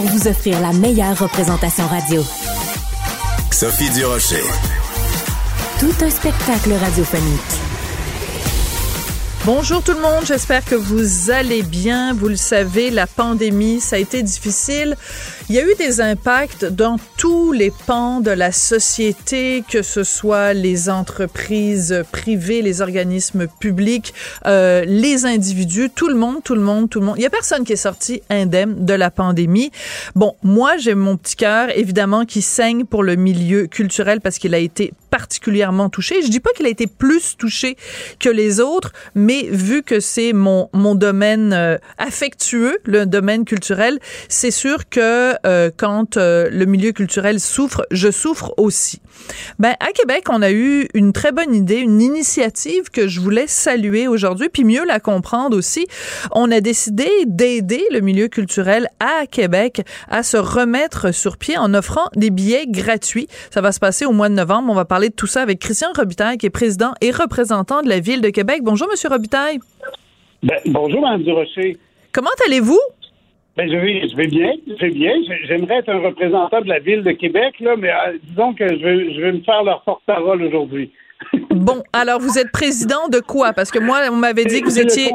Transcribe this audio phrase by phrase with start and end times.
[0.00, 2.22] pour vous offrir la meilleure représentation radio.
[3.50, 4.44] Sophie Durocher.
[5.80, 7.67] Tout un spectacle radiophonique.
[9.50, 12.12] Bonjour tout le monde, j'espère que vous allez bien.
[12.12, 14.94] Vous le savez, la pandémie, ça a été difficile.
[15.48, 20.04] Il y a eu des impacts dans tous les pans de la société, que ce
[20.04, 24.12] soit les entreprises privées, les organismes publics,
[24.44, 27.14] euh, les individus, tout le monde, tout le monde, tout le monde.
[27.16, 29.70] Il y a personne qui est sorti indemne de la pandémie.
[30.14, 34.54] Bon, moi, j'ai mon petit cœur, évidemment, qui saigne pour le milieu culturel parce qu'il
[34.54, 36.20] a été particulièrement touché.
[36.20, 37.78] Je dis pas qu'il a été plus touché
[38.20, 43.98] que les autres, mais vu que c'est mon, mon domaine euh, affectueux, le domaine culturel,
[44.28, 49.00] c'est sûr que euh, quand euh, le milieu culturel souffre, je souffre aussi.
[49.58, 53.46] Ben à Québec, on a eu une très bonne idée, une initiative que je voulais
[53.46, 55.86] saluer aujourd'hui, puis mieux la comprendre aussi.
[56.32, 61.74] On a décidé d'aider le milieu culturel à Québec à se remettre sur pied en
[61.74, 63.28] offrant des billets gratuits.
[63.50, 64.70] Ça va se passer au mois de novembre.
[64.70, 67.88] On va parler de tout ça avec Christian Robitaille, qui est président et représentant de
[67.88, 68.60] la ville de Québec.
[68.62, 69.58] Bonjour, Monsieur Robitaille.
[70.42, 71.76] Ben, bonjour, Mme Durocher.
[72.12, 72.80] Comment allez-vous?
[73.58, 75.14] Ben, je, vais, je vais bien, je vais bien.
[75.48, 78.84] J'aimerais être un représentant de la ville de Québec, là, mais euh, disons que je
[78.84, 80.92] vais, je vais me faire leur porte-parole aujourd'hui.
[81.50, 83.52] bon, alors vous êtes président de quoi?
[83.52, 85.10] Parce que moi, on m'avait dit que vous étiez.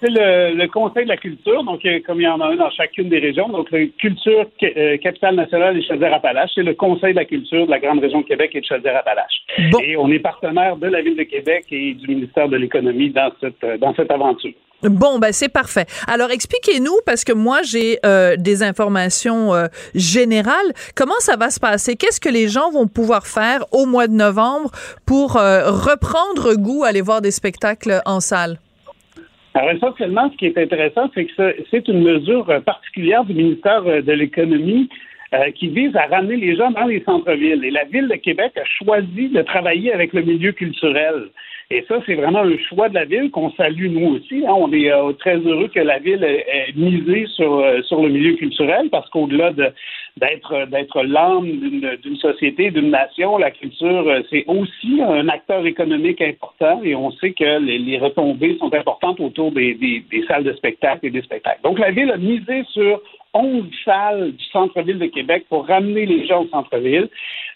[0.00, 2.70] C'est le, Conseil de la culture, donc euh, comme il y en a un dans
[2.70, 7.18] chacune des régions, donc le Culture euh, Capitale Nationale et Chaudière-Appalaches, c'est le Conseil de
[7.18, 9.42] la culture de la Grande Région de Québec et de Chaudière-Appalaches.
[9.84, 13.30] Et on est partenaire de la ville de Québec et du ministère de l'Économie dans
[13.38, 14.54] cette, dans cette aventure.
[14.82, 15.86] Bon, ben c'est parfait.
[16.08, 20.72] Alors expliquez-nous, parce que moi j'ai euh, des informations euh, générales.
[20.96, 21.94] Comment ça va se passer?
[21.94, 24.72] Qu'est-ce que les gens vont pouvoir faire au mois de novembre
[25.06, 28.58] pour euh, reprendre goût à aller voir des spectacles en salle?
[29.54, 34.12] Alors essentiellement, ce qui est intéressant, c'est que c'est une mesure particulière du ministère de
[34.12, 34.88] l'Économie
[35.54, 37.64] qui vise à ramener les gens dans les centres-villes.
[37.64, 41.28] Et la ville de Québec a choisi de travailler avec le milieu culturel.
[41.70, 44.44] Et ça, c'est vraiment un choix de la ville qu'on salue nous aussi.
[44.46, 44.54] Hein.
[44.56, 48.34] On est euh, très heureux que la ville ait, misé sur, euh, sur le milieu
[48.34, 51.46] culturel parce qu'au-delà d'être d'être l'âme
[52.02, 57.10] d'une société, d'une nation, la culture, euh, c'est aussi un acteur économique important et on
[57.12, 61.60] sait que les, retombées sont importantes autour des, des, salles de spectacle et des spectacles.
[61.62, 63.00] Donc la ville a misé sur
[63.34, 67.08] 11 salles du centre-ville de Québec pour ramener les gens au centre-ville.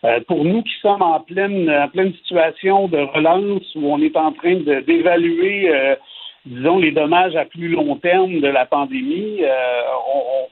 [0.04, 4.16] Euh, pour nous qui sommes en pleine, en pleine situation de relance où on est
[4.16, 5.94] en train d'évaluer, euh,
[6.46, 9.80] disons, les dommages à plus long terme de la pandémie, euh,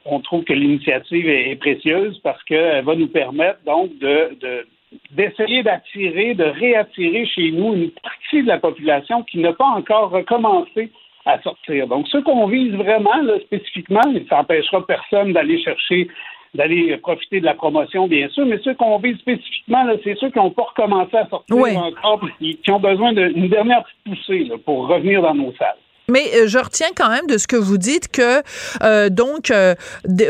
[0.05, 4.67] on, trouve que l'initiative est, précieuse parce qu'elle va nous permettre donc de, de
[5.11, 10.09] d'essayer d'attirer, de réattirer chez nous une partie de la population qui n'a pas encore
[10.09, 10.89] recommencé
[11.25, 11.87] à sortir.
[11.87, 16.07] Donc, ce qu'on vise vraiment, là, spécifiquement, ça n'empêchera personne d'aller chercher,
[16.53, 20.37] d'aller profiter de la promotion, bien sûr, mais ceux qu'on vise spécifiquement, c'est ceux qui
[20.37, 24.87] n'ont pas recommencé à sortir encore, qui, qui ont besoin d'une dernière petite poussée pour
[24.87, 25.77] revenir dans nos salles.
[26.07, 28.43] Mais euh, je retiens quand même de ce que vous dites que
[28.83, 29.73] euh, donc euh,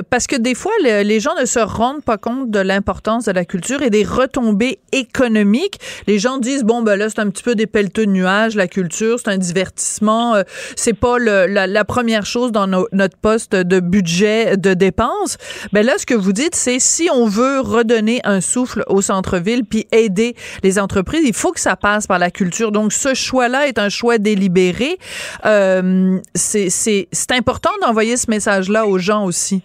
[0.09, 3.43] parce que des fois les gens ne se rendent pas compte de l'importance de la
[3.43, 5.79] culture et des retombées économiques.
[6.07, 8.67] Les gens disent bon ben là c'est un petit peu des pelleteux de nuages la
[8.67, 10.41] culture, c'est un divertissement,
[10.75, 15.37] c'est pas le, la, la, première chose dans notre poste de budget de dépenses.
[15.73, 19.65] Ben là ce que vous dites c'est si on veut redonner un souffle au centre-ville
[19.65, 22.71] puis aider les entreprises, il faut que ça passe par la culture.
[22.71, 24.97] Donc ce choix là est un choix délibéré.
[25.45, 29.61] Euh, euh, c'est important d'envoyer ce message-là aux gens aussi.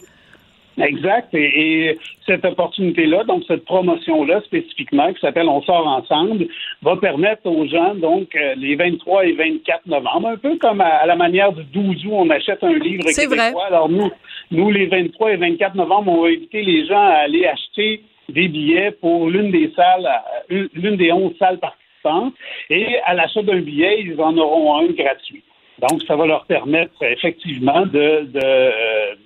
[0.78, 1.34] Exact.
[1.34, 6.46] Et, cette opportunité-là, donc cette promotion-là spécifiquement, qui s'appelle On sort ensemble,
[6.82, 11.04] va permettre aux gens, donc euh, les 23 et 24 novembre, un peu comme à,
[11.06, 13.52] la manière du 12 août, on achète un livre C'est vrai.
[13.66, 14.10] Alors nous,
[14.52, 18.46] nous, les 23 et 24 novembre, on va inviter les gens à aller acheter des
[18.46, 20.08] billets pour l'une des salles,
[20.48, 22.34] l'une des 11 salles participantes.
[22.68, 25.42] Et à l'achat d'un billet, ils en auront un gratuit.
[25.80, 28.70] Donc, ça va leur permettre effectivement de, euh,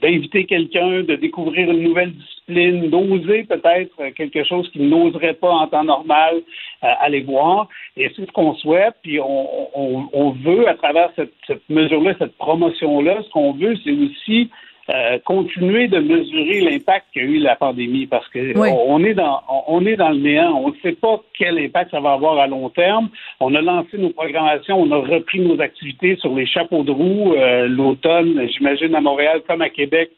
[0.00, 5.66] d'inviter quelqu'un, de découvrir une nouvelle discipline, d'oser peut-être quelque chose qu'ils n'oseraient pas en
[5.66, 6.42] temps normal
[6.84, 7.68] euh, aller voir.
[7.96, 8.94] Et c'est ce qu'on souhaite.
[9.02, 13.92] Puis on, on, veut, à travers cette, cette mesure-là, cette promotion-là, ce qu'on veut, c'est
[13.92, 14.50] aussi
[14.90, 19.86] euh, continuer de mesurer l'impact qu'a eu la pandémie parce que on, est dans on
[19.86, 20.60] est dans le néant.
[20.62, 23.08] On ne sait pas quel impact ça va avoir à long terme.
[23.40, 27.34] On a lancé nos programmations, on a repris nos activités sur les chapeaux de roue
[27.34, 28.46] euh, l'automne.
[28.48, 30.10] J'imagine à Montréal comme à Québec.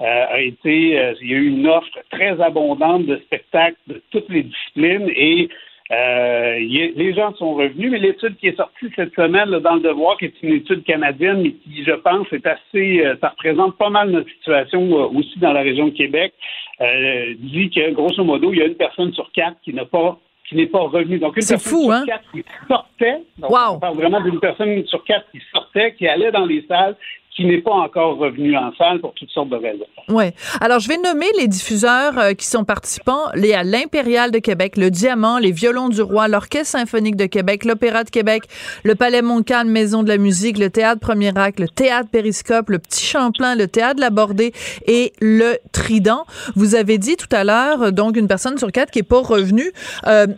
[0.00, 4.28] Euh, a été, il y a eu une offre très abondante de spectacles de toutes
[4.28, 5.48] les disciplines et
[5.92, 10.16] euh, les gens sont revenus, mais l'étude qui est sortie cette semaine dans le Devoir,
[10.16, 13.90] qui est une étude canadienne, mais qui, je pense, est assez, euh, ça représente pas
[13.90, 16.32] mal notre situation euh, aussi dans la région de Québec,
[16.80, 20.56] dit que grosso modo, il y a une personne sur quatre qui n'a pas qui
[20.56, 21.18] n'est pas revenue.
[21.18, 22.04] Donc, une personne sur hein?
[22.06, 23.22] quatre qui sortait.
[23.38, 26.96] Donc, On parle vraiment d'une personne sur quatre qui sortait, qui allait dans les salles,
[27.34, 29.86] qui n'est pas encore revenu en salle pour toutes sortes de raisons.
[30.08, 30.24] Oui.
[30.60, 33.24] Alors, je vais nommer les diffuseurs euh, qui sont participants.
[33.34, 37.64] Les à l'Impérial de Québec, le Diamant, les Violons du Roi, l'Orchestre symphonique de Québec,
[37.64, 38.44] l'Opéra de Québec,
[38.84, 42.78] le Palais Montcalm, Maison de la musique, le Théâtre Premier Acte, le Théâtre Périscope, le
[42.78, 44.52] Petit Champlain, le Théâtre de la Bordée
[44.86, 46.26] et le Trident.
[46.54, 49.20] Vous avez dit tout à l'heure, euh, donc, une personne sur quatre qui est pas
[49.20, 49.72] revenue.
[50.06, 50.28] Euh,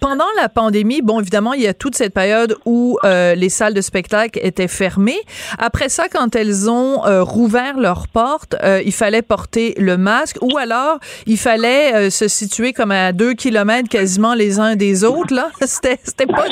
[0.00, 3.80] pendant la pandémie, bon, évidemment, il y a toute cette période où les salles de
[3.80, 5.20] spectacle étaient fermées.
[5.58, 6.34] Après ça, quand
[6.68, 11.94] ont euh, rouvert leurs portes, euh, il fallait porter le masque ou alors il fallait
[11.94, 15.34] euh, se situer comme à deux kilomètres quasiment les uns des autres.
[15.34, 16.46] Là, c'était pas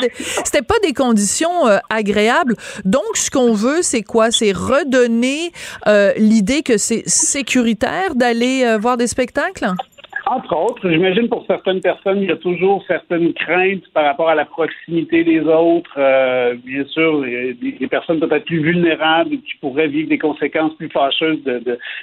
[0.45, 1.51] c'était pas des conditions
[1.89, 2.57] agréables.
[2.85, 4.31] Donc, ce qu'on veut, c'est quoi?
[4.31, 5.53] C'est redonner
[6.17, 9.75] l'idée que c'est sécuritaire d'aller voir des spectacles?
[10.27, 14.35] Entre autres, j'imagine pour certaines personnes, il y a toujours certaines craintes par rapport à
[14.35, 15.91] la proximité des autres.
[15.97, 21.43] Euh, bien sûr, des, personnes peut-être plus vulnérables qui pourraient vivre des conséquences plus fâcheuses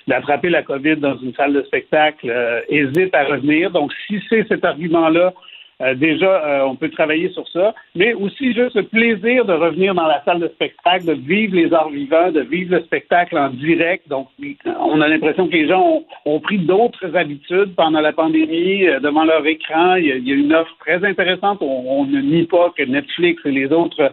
[0.07, 3.71] d'attraper la COVID dans une salle de spectacle euh, hésitent à revenir.
[3.71, 5.33] Donc, si c'est cet argument-là
[5.79, 9.93] euh, déjà, euh, on peut travailler sur ça, mais aussi juste le plaisir de revenir
[9.93, 13.49] dans la salle de spectacle, de vivre les arts vivants, de vivre le spectacle en
[13.49, 14.07] direct.
[14.09, 14.27] Donc,
[14.65, 19.23] on a l'impression que les gens ont, pris d'autres habitudes pendant la pandémie euh, devant
[19.23, 19.95] leur écran.
[19.95, 21.59] Il y, a, une offre très intéressante.
[21.61, 24.11] On, on, ne nie pas que Netflix et les autres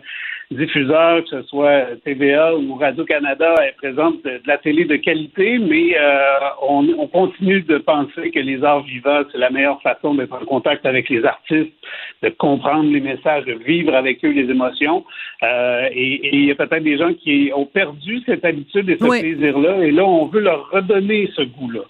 [0.55, 5.97] diffuseurs, que ce soit TVA ou Radio-Canada, est présente de, la télé de qualité, mais
[5.99, 10.33] euh, on, on, continue de penser que les arts vivants, c'est la meilleure façon d'être
[10.33, 11.73] en contact avec les artistes,
[12.23, 15.05] de comprendre les messages, de vivre avec eux les émotions.
[15.43, 19.05] Euh, et, il y a peut-être des gens qui ont perdu cette habitude et ce
[19.05, 21.83] plaisir-là, et là, on veut leur redonner ce goût-là.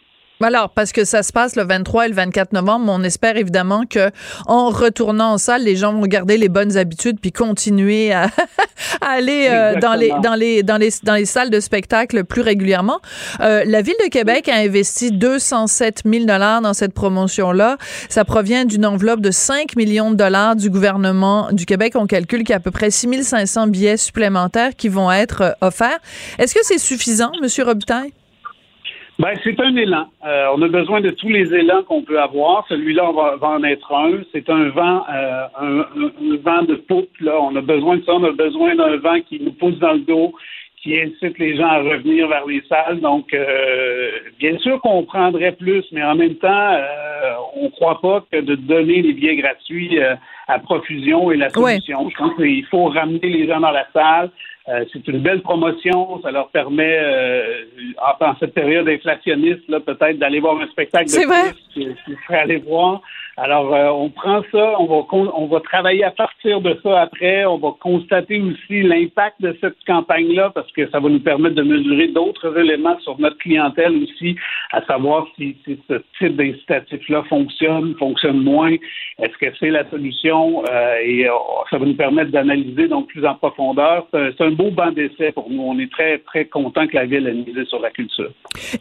[0.44, 3.84] Alors, parce que ça se passe le 23 et le 24 novembre, on espère évidemment
[3.88, 4.10] que
[4.44, 8.28] en retournant en salle, les gens vont garder les bonnes habitudes puis continuer à,
[9.00, 13.00] aller euh, dans les dans les dans les dans les salles de spectacle plus régulièrement.
[13.40, 17.78] Euh, la ville de Québec a investi 207 000 dollars dans cette promotion là.
[18.10, 21.94] Ça provient d'une enveloppe de 5 millions de dollars du gouvernement du Québec.
[21.96, 25.40] On calcule qu'il y a à peu près 6 500 billets supplémentaires qui vont être
[25.40, 26.00] euh, offerts.
[26.38, 28.12] Est-ce que c'est suffisant, Monsieur Robitaille?
[29.20, 30.08] Ben, c'est un élan.
[30.26, 32.66] Euh, on a besoin de tous les élans qu'on peut avoir.
[32.68, 34.22] Celui-là, on va, en être un.
[34.32, 37.16] C'est un vent, euh, un, vent de poupe.
[37.20, 37.38] Là.
[37.40, 38.12] On a besoin de ça.
[38.12, 40.34] On a besoin d'un vent qui nous pousse dans le dos,
[40.82, 43.00] qui incite les gens à revenir vers les salles.
[43.00, 46.72] Donc, euh, bien sûr qu'on prendrait plus, mais en même temps,
[47.54, 49.96] on ne croit pas que de donner les billets gratuits
[50.48, 52.10] à profusion est la solution.
[52.10, 54.30] Je pense qu'il faut ramener les gens dans la salle.
[54.68, 56.20] Euh, c'est une belle promotion.
[56.22, 57.64] Ça leur permet, euh,
[58.20, 62.58] en, cette période inflationniste, là, peut-être d'aller voir un spectacle de plus qu'ils seraient allés
[62.58, 63.02] voir.
[63.36, 67.44] Alors, euh, on prend ça, on va, on va travailler à partir de ça après.
[67.44, 71.62] On va constater aussi l'impact de cette campagne-là parce que ça va nous permettre de
[71.62, 74.36] mesurer d'autres éléments sur notre clientèle aussi,
[74.70, 78.76] à savoir si, si ce type d'incitatif-là fonctionne, fonctionne moins,
[79.18, 80.62] est-ce que c'est la solution?
[80.70, 81.32] Euh, et euh,
[81.70, 84.06] ça va nous permettre d'analyser donc plus en profondeur.
[84.12, 85.62] C'est un beau banc d'essai pour nous.
[85.62, 88.30] On est très, très content que la ville ait misé sur la culture.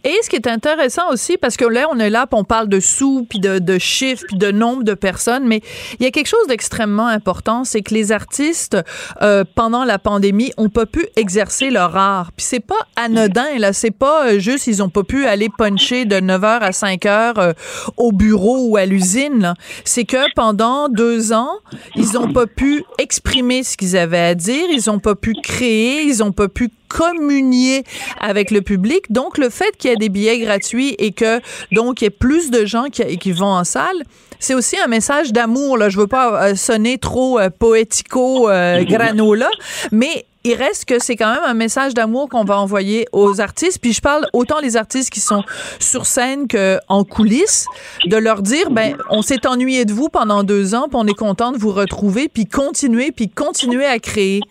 [0.04, 2.70] Et ce qui est intéressant aussi, parce que là, on est là, puis on parle
[2.70, 5.62] de sous, puis de, chiffres, puis de nombre de personnes, mais
[6.00, 8.78] il y a quelque chose d'extrêmement important, c'est que les artistes,
[9.22, 12.32] euh, pendant la pandémie, ont pas pu exercer leur art.
[12.36, 16.06] Puis c'est pas anodin, là, c'est pas euh, juste ils ont pas pu aller puncher
[16.06, 17.54] de 9h à 5h euh,
[17.98, 19.54] au bureau ou à l'usine.
[19.84, 21.58] C'est que pendant deux ans,
[21.96, 25.63] ils ont pas pu exprimer ce qu'ils avaient à dire, ils ont pas pu créer,
[25.66, 27.84] ils ont pas pu communier
[28.20, 29.12] avec le public.
[29.12, 31.40] Donc, le fait qu'il y ait des billets gratuits et que,
[31.72, 34.04] donc, il y ait plus de gens qui, qui vont en salle,
[34.44, 35.78] c'est aussi un message d'amour.
[35.78, 35.90] Là.
[35.90, 39.50] Je veux pas euh, sonner trop euh, poético euh, granola,
[39.92, 43.80] mais il reste que c'est quand même un message d'amour qu'on va envoyer aux artistes.
[43.80, 45.44] Puis je parle autant les artistes qui sont
[45.80, 47.66] sur scène qu'en coulisses,
[48.06, 51.18] de leur dire, ben, on s'est ennuyé de vous pendant deux ans, puis on est
[51.18, 54.42] content de vous retrouver, puis continuer, puis continuer à créer.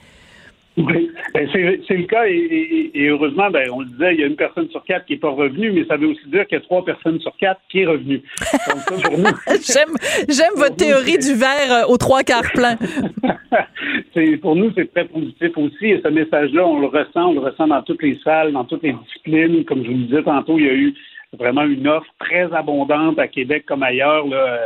[0.78, 4.36] Oui, ben, c'est le cas et, heureusement, ben, on le disait, il y a une
[4.36, 6.64] personne sur quatre qui n'est pas revenue, mais ça veut aussi dire qu'il y a
[6.64, 8.22] trois personnes sur quatre qui est revenue.
[10.28, 12.76] J'aime votre théorie du verre euh, aux trois quarts plein.
[14.40, 17.66] pour nous, c'est très positif aussi et ce message-là, on le ressent, on le ressent
[17.68, 19.64] dans toutes les salles, dans toutes les disciplines.
[19.64, 20.94] Comme je vous le disais tantôt, il y a eu
[21.38, 24.58] vraiment une offre très abondante à Québec comme ailleurs là,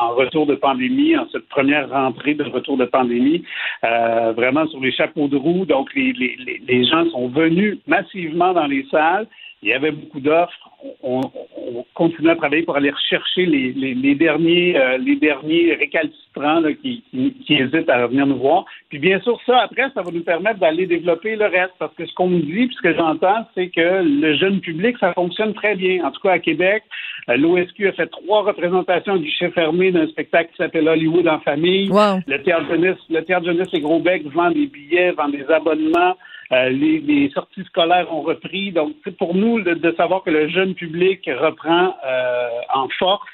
[0.00, 3.44] en retour de pandémie, en cette première rentrée de retour de pandémie,
[3.84, 5.66] euh, vraiment sur les chapeaux de roue.
[5.66, 9.26] Donc, les, les, les gens sont venus massivement dans les salles.
[9.64, 10.70] Il y avait beaucoup d'offres.
[11.02, 11.22] On,
[11.56, 16.60] on, continue à travailler pour aller rechercher les, les, les derniers, euh, les derniers récalcitrants
[16.60, 18.66] là, qui, qui, qui, hésitent à revenir nous voir.
[18.90, 21.72] Puis bien sûr, ça, après, ça va nous permettre d'aller développer le reste.
[21.78, 24.98] Parce que ce qu'on me dit, puis ce que j'entends, c'est que le jeune public,
[25.00, 26.04] ça fonctionne très bien.
[26.04, 26.82] En tout cas, à Québec,
[27.30, 31.40] euh, l'OSQ a fait trois représentations du chef fermé d'un spectacle qui s'appelle Hollywood en
[31.40, 31.88] famille.
[31.88, 32.20] Wow.
[32.26, 36.16] Le théâtre jeunesse, le théâtre jeunesse et Gros-Bec vend des billets, vend des abonnements.
[36.52, 38.72] Euh, les, sorties scolaires ont repris.
[38.72, 43.28] Donc, pour nous de, savoir que le jeune public reprend euh, en force.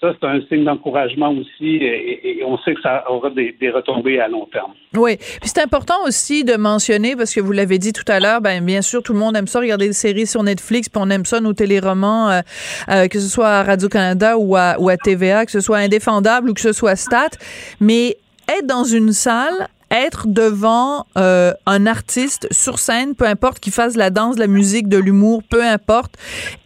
[0.00, 4.28] Ça, c'est un signe d'encouragement aussi et, on sait que ça aura des, retombées à
[4.28, 4.72] long terme.
[4.94, 5.16] Oui.
[5.16, 8.64] Puis c'est important aussi de mentionner, parce que vous l'avez dit tout à l'heure, ben,
[8.64, 11.24] bien sûr, tout le monde aime ça, regarder des séries sur Netflix, puis on aime
[11.24, 15.78] ça, nos téléromans, euh, que ce soit à Radio-Canada ou à TVA, que ce soit
[15.78, 17.30] indéfendable ou que ce soit Stat.
[17.80, 23.72] Mais être dans une salle être devant euh, un artiste sur scène, peu importe qu'il
[23.72, 26.14] fasse la danse, la musique, de l'humour, peu importe,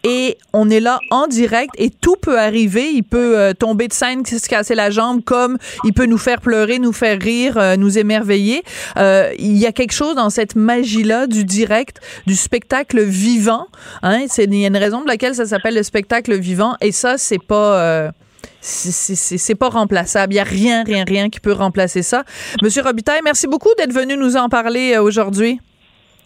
[0.03, 2.91] et on est là en direct et tout peut arriver.
[2.91, 6.41] Il peut euh, tomber de scène, se casser la jambe, comme il peut nous faire
[6.41, 8.63] pleurer, nous faire rire, euh, nous émerveiller.
[8.97, 13.67] Euh, il y a quelque chose dans cette magie-là du direct, du spectacle vivant.
[14.01, 14.25] Hein?
[14.37, 17.43] Il y a une raison pour laquelle ça s'appelle le spectacle vivant, et ça c'est
[17.43, 18.11] pas euh,
[18.63, 20.33] c'est pas remplaçable.
[20.33, 22.23] Il n'y a rien, rien, rien qui peut remplacer ça.
[22.61, 25.59] Monsieur Robitaille, merci beaucoup d'être venu nous en parler aujourd'hui.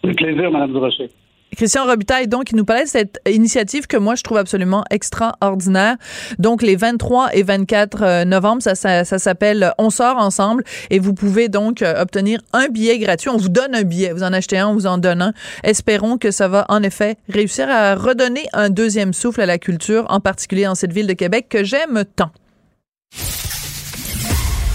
[0.03, 1.09] Un plaisir, Mme Durocher.
[1.55, 5.95] Christian Robitaille, donc, il nous parlait de cette initiative que moi, je trouve absolument extraordinaire.
[6.39, 11.83] Donc, les 23 et 24 novembre, ça, s'appelle On sort ensemble et vous pouvez donc
[11.83, 13.29] obtenir un billet gratuit.
[13.29, 14.11] On vous donne un billet.
[14.11, 15.33] Vous en achetez un, on vous en donne un.
[15.63, 20.05] Espérons que ça va, en effet, réussir à redonner un deuxième souffle à la culture,
[20.09, 22.29] en particulier dans cette ville de Québec que j'aime tant.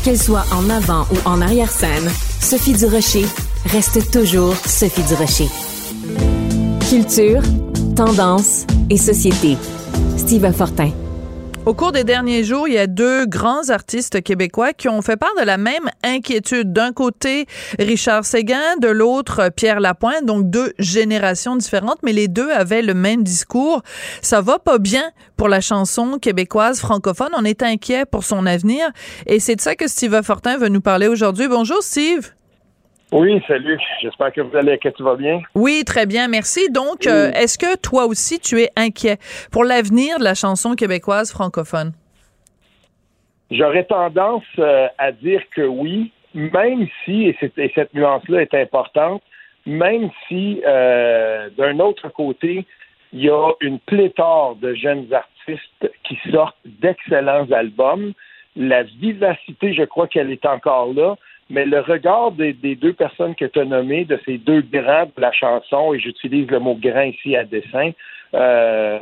[0.04, 2.10] Qu'elle soit en avant ou en arrière-scène,
[2.40, 3.26] Sophie Durocher
[3.66, 5.46] reste toujours Sophie Durocher.
[6.92, 7.40] Culture,
[7.96, 9.56] tendance et société.
[10.18, 10.90] Steve Fortin.
[11.64, 15.16] Au cours des derniers jours, il y a deux grands artistes québécois qui ont fait
[15.16, 16.74] part de la même inquiétude.
[16.74, 17.46] D'un côté,
[17.78, 22.92] Richard Séguin, de l'autre, Pierre Lapointe, donc deux générations différentes, mais les deux avaient le
[22.92, 23.80] même discours.
[24.20, 27.30] Ça va pas bien pour la chanson québécoise francophone.
[27.34, 28.86] On est inquiet pour son avenir.
[29.24, 31.48] Et c'est de ça que Steve Fortin veut nous parler aujourd'hui.
[31.48, 32.32] Bonjour, Steve.
[33.12, 33.78] Oui, salut.
[34.00, 35.42] J'espère que vous allez, que tu vas bien.
[35.54, 36.70] Oui, très bien, merci.
[36.70, 37.08] Donc, oui.
[37.10, 39.18] euh, est-ce que toi aussi tu es inquiet
[39.50, 41.92] pour l'avenir de la chanson québécoise francophone?
[43.50, 49.22] J'aurais tendance euh, à dire que oui, même si, et, et cette nuance-là est importante,
[49.66, 52.64] même si, euh, d'un autre côté,
[53.12, 58.14] il y a une pléthore de jeunes artistes qui sortent d'excellents albums.
[58.56, 61.16] La vivacité, je crois qu'elle est encore là
[61.52, 65.04] mais le regard des, des deux personnes que tu as nommées, de ces deux grands
[65.04, 67.92] de la chanson, et j'utilise le mot grand ici à dessein,
[68.34, 68.98] euh,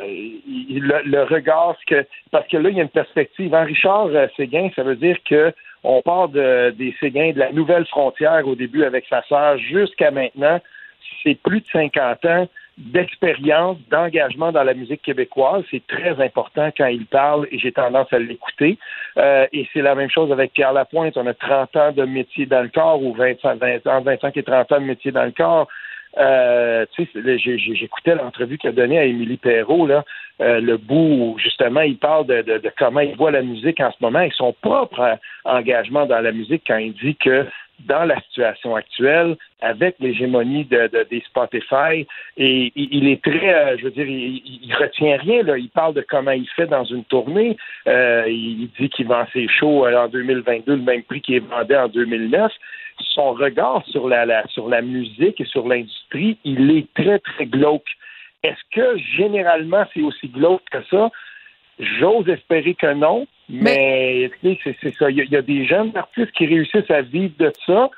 [0.49, 3.55] le, regard, que, parce que là, il y a une perspective.
[3.55, 5.53] En Richard euh, Séguin, ça veut dire que
[5.85, 10.11] on part de, des Séguins de la nouvelle frontière au début avec sa sœur jusqu'à
[10.11, 10.61] maintenant.
[11.23, 12.49] C'est plus de 50 ans
[12.79, 15.65] d'expérience, d'engagement dans la musique québécoise.
[15.71, 18.79] C'est très important quand il parle et j'ai tendance à l'écouter.
[19.19, 21.17] Euh, et c'est la même chose avec Pierre Lapointe.
[21.17, 24.73] On a 30 ans de métier dans le corps ou 20, 20, 25 et 30
[24.73, 25.69] ans de métier dans le corps.
[26.19, 30.05] Euh, j'écoutais l'entrevue qu'il a donnée à Émilie Perrault, là,
[30.41, 33.79] euh, le bout où justement il parle de, de, de, comment il voit la musique
[33.79, 37.47] en ce moment et son propre engagement dans la musique quand il dit que
[37.87, 42.07] dans la situation actuelle, avec l'hégémonie de, de, des Spotify,
[42.37, 45.43] et il, est très, euh, je veux dire, il, retient rien.
[45.57, 47.57] Il parle de comment il fait dans une tournée.
[47.87, 51.77] Euh, il dit qu'il vend ses shows euh, en 2022 le même prix qu'il vendait
[51.77, 52.53] en 2009.
[53.15, 57.47] Son regard sur la, la sur la musique et sur l'industrie, il est très très
[57.47, 57.89] glauque.
[58.43, 61.11] Est-ce que généralement c'est aussi glauque que ça?
[61.79, 65.11] J'ose espérer que non, mais, c'est ça.
[65.11, 67.91] Il y, a des jeunes artistes qui réussissent à vivre de ça.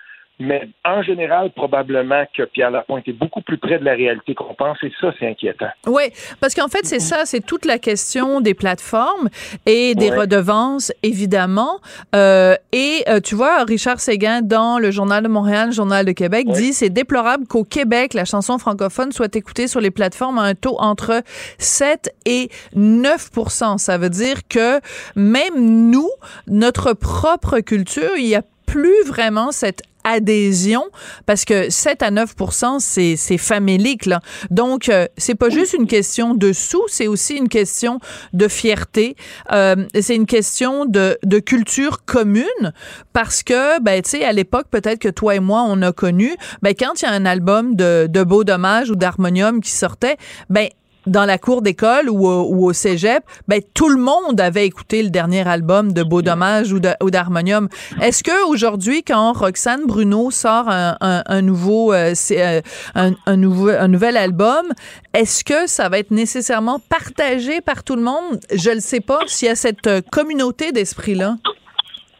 [0.43, 4.55] Mais en général, probablement que Pierre Lapointe est beaucoup plus près de la réalité qu'on
[4.55, 5.69] pense et ça, c'est inquiétant.
[5.87, 6.03] Oui,
[6.41, 9.29] parce qu'en fait, c'est ça, c'est toute la question des plateformes
[9.67, 11.79] et des redevances, évidemment.
[12.17, 16.13] Euh, et euh, tu vois, Richard Séguin, dans le Journal de Montréal, le Journal de
[16.13, 20.43] Québec, dit c'est déplorable qu'au Québec, la chanson francophone soit écoutée sur les plateformes à
[20.43, 21.23] un taux entre
[21.59, 23.31] 7 et 9
[23.77, 24.81] Ça veut dire que
[25.15, 26.11] même nous,
[26.49, 30.85] notre propre culture, il y a plus vraiment cette adhésion
[31.27, 34.21] parce que 7 à 9% c'est c'est famélique là.
[34.51, 38.01] Donc euh, c'est pas juste une question de sous, c'est aussi une question
[38.33, 39.17] de fierté,
[39.53, 42.73] euh, c'est une question de, de culture commune
[43.13, 46.35] parce que ben tu sais à l'époque peut-être que toi et moi on a connu
[46.63, 50.17] ben quand il y a un album de de Beau Dommage ou d'Harmonium qui sortait,
[50.51, 50.69] ben
[51.07, 55.47] dans la cour d'école ou, au cégep, ben, tout le monde avait écouté le dernier
[55.47, 57.69] album de Beau Dommage ou d'Harmonium.
[58.01, 62.61] Est-ce que aujourd'hui, quand Roxane Bruno sort un, nouveau, euh, euh,
[62.95, 64.67] un, nouveau, un nouvel album,
[65.15, 68.41] est-ce que ça va être nécessairement partagé par tout le monde?
[68.53, 71.37] Je ne sais pas s'il y a cette euh, communauté d'esprit-là.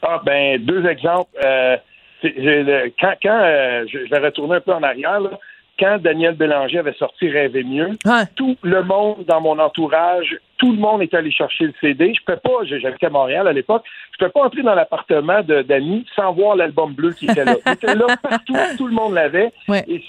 [0.03, 1.31] Ah, ben, deux exemples.
[1.41, 5.39] quand, quand je vais retourner un peu en arrière, là,
[5.83, 7.91] quand Daniel Bélanger avait sorti Rêver mieux,
[8.37, 12.15] tout le monde dans mon entourage, tout le monde est allé chercher le CD.
[12.15, 16.07] Je peux pas, j'habitais à Montréal à l'époque, je peux pas entrer dans l'appartement d'Annie
[16.15, 17.57] sans voir l'album bleu qui était là.
[17.67, 19.53] Il était là partout, tout le monde l'avait.
[19.89, 20.01] Et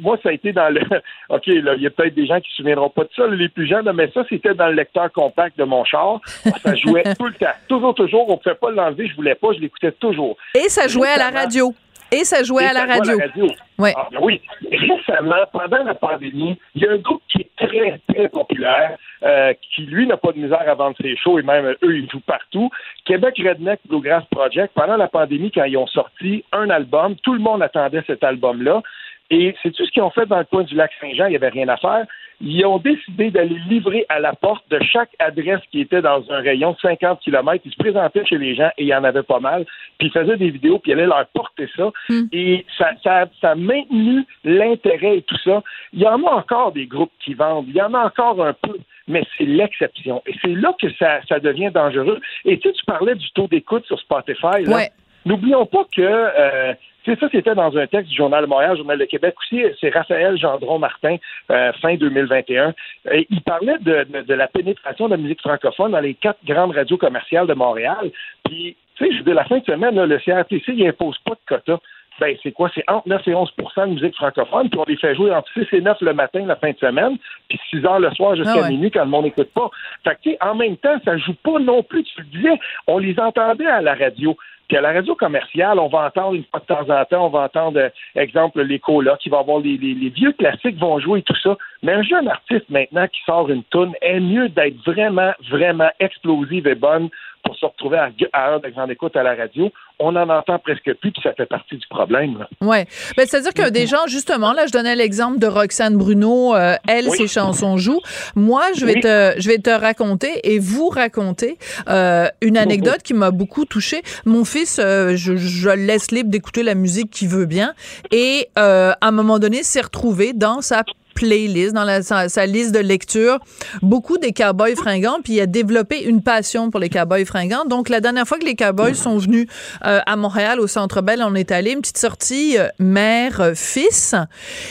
[0.00, 0.82] moi, ça a été dans le.
[1.30, 3.48] OK, là, il y a peut-être des gens qui se souviendront pas de ça, les
[3.48, 6.20] plus jeunes, mais ça, c'était dans le lecteur compact de mon char.
[6.62, 7.46] Ça jouait tout le temps.
[7.68, 8.28] Toujours, toujours.
[8.28, 10.36] On ne pouvait pas l'enlever, je voulais pas, je l'écoutais toujours.
[10.54, 11.74] Et ça jouait à la radio.
[12.12, 13.18] Et ça jouait à la radio.
[13.18, 14.40] Ah, ben oui.
[14.70, 19.54] Récemment, pendant la pandémie, il y a un groupe qui est très, très populaire, euh,
[19.74, 22.20] qui, lui, n'a pas de misère à vendre ses shows, et même eux, ils jouent
[22.20, 22.70] partout.
[23.06, 27.40] Québec Redneck Bluegrass Project, pendant la pandémie, quand ils ont sorti un album, tout le
[27.40, 28.82] monde attendait cet album-là.
[29.30, 31.36] Et c'est tout ce qu'ils ont fait dans le coin du lac Saint-Jean, il n'y
[31.36, 32.04] avait rien à faire
[32.42, 36.40] ils ont décidé d'aller livrer à la porte de chaque adresse qui était dans un
[36.40, 37.62] rayon de 50 km.
[37.64, 39.64] Ils se présentaient chez les gens et il y en avait pas mal.
[39.98, 41.90] Puis ils faisaient des vidéos, puis ils allaient leur porter ça.
[42.08, 42.24] Hmm.
[42.32, 45.62] Et ça, ça, ça, a maintenu l'intérêt et tout ça.
[45.92, 47.66] Il y en a encore des groupes qui vendent.
[47.68, 48.76] Il y en a encore un peu.
[49.06, 50.22] Mais c'est l'exception.
[50.26, 52.20] Et c'est là que ça, ça devient dangereux.
[52.44, 54.64] Et tu sais, tu parlais du taux d'écoute sur Spotify.
[54.64, 54.88] Là.
[55.24, 56.74] N'oublions pas que euh,
[57.04, 59.62] c'est ça, c'était dans un texte du Journal de Montréal, Journal de Québec aussi.
[59.80, 61.16] C'est Raphaël Gendron-Martin,
[61.50, 62.74] euh, fin 2021.
[63.10, 66.72] Et il parlait de, de, la pénétration de la musique francophone dans les quatre grandes
[66.72, 68.10] radios commerciales de Montréal.
[68.44, 71.40] Puis, tu sais, je veux la fin de semaine, le CRTC, il impose pas de
[71.46, 71.80] quota.
[72.20, 72.70] Ben, c'est quoi?
[72.74, 75.66] C'est entre 9 et 11 de musique francophone, puis on les fait jouer entre 6
[75.72, 77.16] et 9 le matin, la fin de semaine,
[77.48, 79.70] puis 6 heures le soir jusqu'à ah minuit quand le monde n'écoute pas.
[80.04, 83.18] Fait que, en même temps, ça joue pas non plus, tu le disais, on les
[83.18, 84.36] entendait à la radio.
[84.68, 87.30] Puis à la radio commerciale, on va entendre une fois de temps en temps, on
[87.30, 91.20] va entendre, euh, exemple, l'écho là, qui va avoir les, les, vieux classiques vont jouer
[91.20, 91.56] et tout ça.
[91.82, 96.66] Mais un jeune artiste maintenant qui sort une toune est mieux d'être vraiment, vraiment explosive
[96.66, 97.10] et bonne
[97.44, 99.70] pour se retrouver à, à heure d'écoute à la radio.
[99.98, 102.46] On en entend presque plus, puis ça fait partie du problème.
[102.60, 102.78] Oui.
[103.16, 107.10] Ben, C'est-à-dire que des gens, justement, là, je donnais l'exemple de Roxane Bruno, euh, elle,
[107.10, 108.00] ses chansons jouent.
[108.34, 113.14] Moi, je vais, te, je vais te raconter et vous raconter euh, une anecdote qui
[113.14, 114.02] m'a beaucoup touchée.
[114.24, 117.74] Mon fils, euh, je, je, le laisse libre d'écouter la musique qu'il veut bien
[118.10, 120.84] et à un moment donné, s'est retrouvé dans sa
[121.22, 123.38] playlist, dans la, sa, liste de lecture,
[123.80, 127.64] beaucoup des cowboys fringants, puis il a développé une passion pour les cowboys fringants.
[127.64, 129.46] Donc, la dernière fois que les cowboys sont venus
[129.86, 134.16] euh, à Montréal, au Centre Bell, on est allé, une petite sortie euh, mère-fils.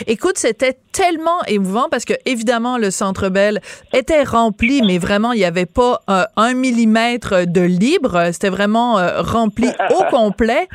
[0.08, 3.62] Écoute, c'était tellement émouvant parce que, évidemment, le Centre Bell
[3.94, 6.02] était rempli, mais vraiment, il n'y avait pas
[6.36, 8.30] un millimètre de libre.
[8.34, 10.68] C'était vraiment rempli au complet.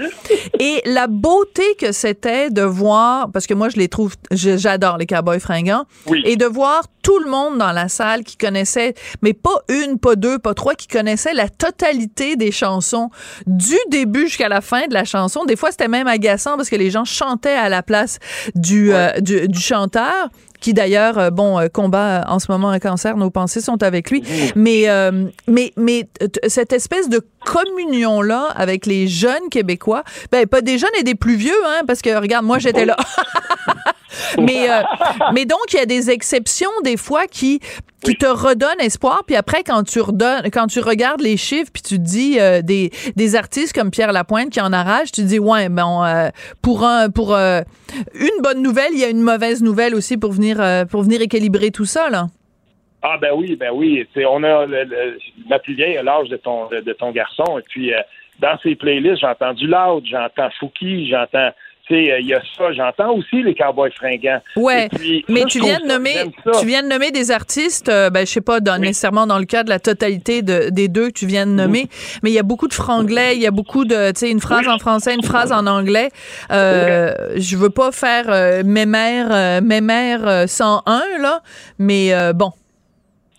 [0.58, 5.04] Et la beauté que c'était de voir, parce que moi, je les trouve, j'adore les
[5.04, 5.65] cowboys fringants,
[6.24, 10.16] et de voir tout le monde dans la salle qui connaissait, mais pas une, pas
[10.16, 13.11] deux, pas trois, qui connaissait la totalité des chansons
[13.46, 15.44] du début jusqu'à la fin de la chanson.
[15.44, 18.18] Des fois, c'était même agaçant parce que les gens chantaient à la place
[18.55, 22.79] du, euh, du, du chanteur qui d'ailleurs, euh, bon, euh, combat en ce moment un
[22.79, 24.22] cancer, nos pensées sont avec lui.
[24.55, 26.09] Mais, euh, mais, mais
[26.48, 30.02] cette espèce de communion-là avec les jeunes Québécois,
[30.33, 32.96] ben, pas des jeunes et des plus vieux, hein, parce que regarde, moi, j'étais là.
[34.42, 34.68] mais,
[35.33, 37.61] mais donc, il y a des exceptions des fois qui,
[38.05, 39.22] qui te redonnent espoir.
[39.27, 42.90] Puis après, quand tu redonnes, quand tu regardes les chiffres, puis tu te dis des,
[43.16, 46.03] des artistes comme Pierre Lapointe qui en arrache, tu dis ouais, bon,
[46.62, 50.61] pour un, pour une bonne nouvelle, il y a une mauvaise nouvelle aussi pour venir
[50.61, 52.27] euh, pour venir équilibrer tout ça, là.
[53.03, 54.07] Ah ben oui, ben oui.
[54.29, 54.66] on a
[55.49, 57.59] ma plus vieille a l'âge de ton de, ton garçon.
[57.59, 58.01] Et puis euh,
[58.40, 61.51] dans ses playlists, j'entends du Loud, j'entends Fouki, j'entends euh,
[61.90, 62.72] il y a ça.
[62.72, 64.40] J'entends aussi les Cowboys fringants.
[64.57, 64.88] Ouais.
[65.29, 66.14] mais tu viens de nommer,
[66.61, 67.88] tu viens de nommer des artistes.
[67.88, 71.18] Euh, ben je sais pas nécessairement dans le cas de la totalité des deux que
[71.18, 71.87] tu viens de nommer,
[72.22, 74.40] mais il y a beaucoup de franglais, il y a beaucoup de, tu sais, une
[74.40, 76.11] phrase en français, une phrase en anglais.
[76.51, 81.40] Euh, Je veux pas faire euh, mes mères, mes mères 101 là,
[81.79, 82.53] mais bon.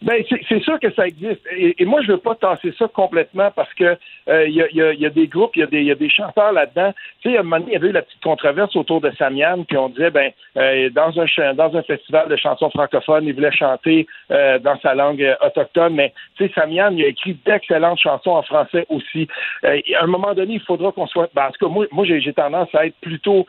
[0.04, 1.42] Ben, c'est sûr que ça existe.
[1.58, 3.98] Et, moi, je veux pas tasser ça complètement parce que
[4.30, 6.52] euh, il y, a, y, a, des groupes, il y, a y a des chanteurs
[6.52, 6.94] là-dedans.
[7.22, 9.12] Tu sais, à un moment donné, il y avait eu la petite controverse autour de
[9.18, 13.34] Samian, puis on disait, ben, euh, dans un dans un festival de chansons francophones, il
[13.34, 18.00] voulait chanter euh, dans sa langue autochtone, mais tu sais, Samian, il a écrit d'excellentes
[18.00, 19.28] chansons en français aussi.
[19.63, 21.30] à un moment donné, il faudra qu'on soit.
[21.34, 23.46] Ben, en tout cas, moi, moi j'ai tendance à être plutôt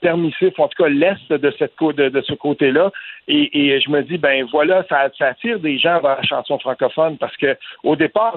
[0.00, 1.36] permissif, en tout cas l'est de
[1.92, 2.90] de, de ce côté-là.
[3.28, 6.58] Et, et je me dis, ben voilà, ça, ça attire des gens vers la chanson
[6.58, 8.36] francophone parce que au départ,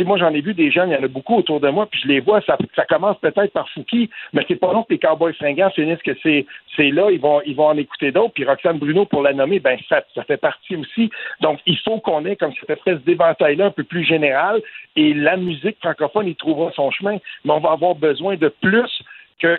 [0.00, 1.86] euh, moi j'en ai vu des jeunes, il y en a beaucoup autour de moi,
[1.86, 4.92] puis je les vois, ça, ça commence peut-être par Fouki, mais c'est pas long que
[4.92, 8.34] les Cowboys fringants finissent que c'est c'est là, ils vont ils vont en écouter d'autres,
[8.34, 11.10] puis Roxane Bruno pour la nommer, ben ça, ça fait partie aussi.
[11.40, 14.60] Donc il faut qu'on ait comme cette espèce d'éventail-là un peu plus général,
[14.96, 19.02] et la musique francophone, il trouvera son chemin, mais on va avoir besoin de plus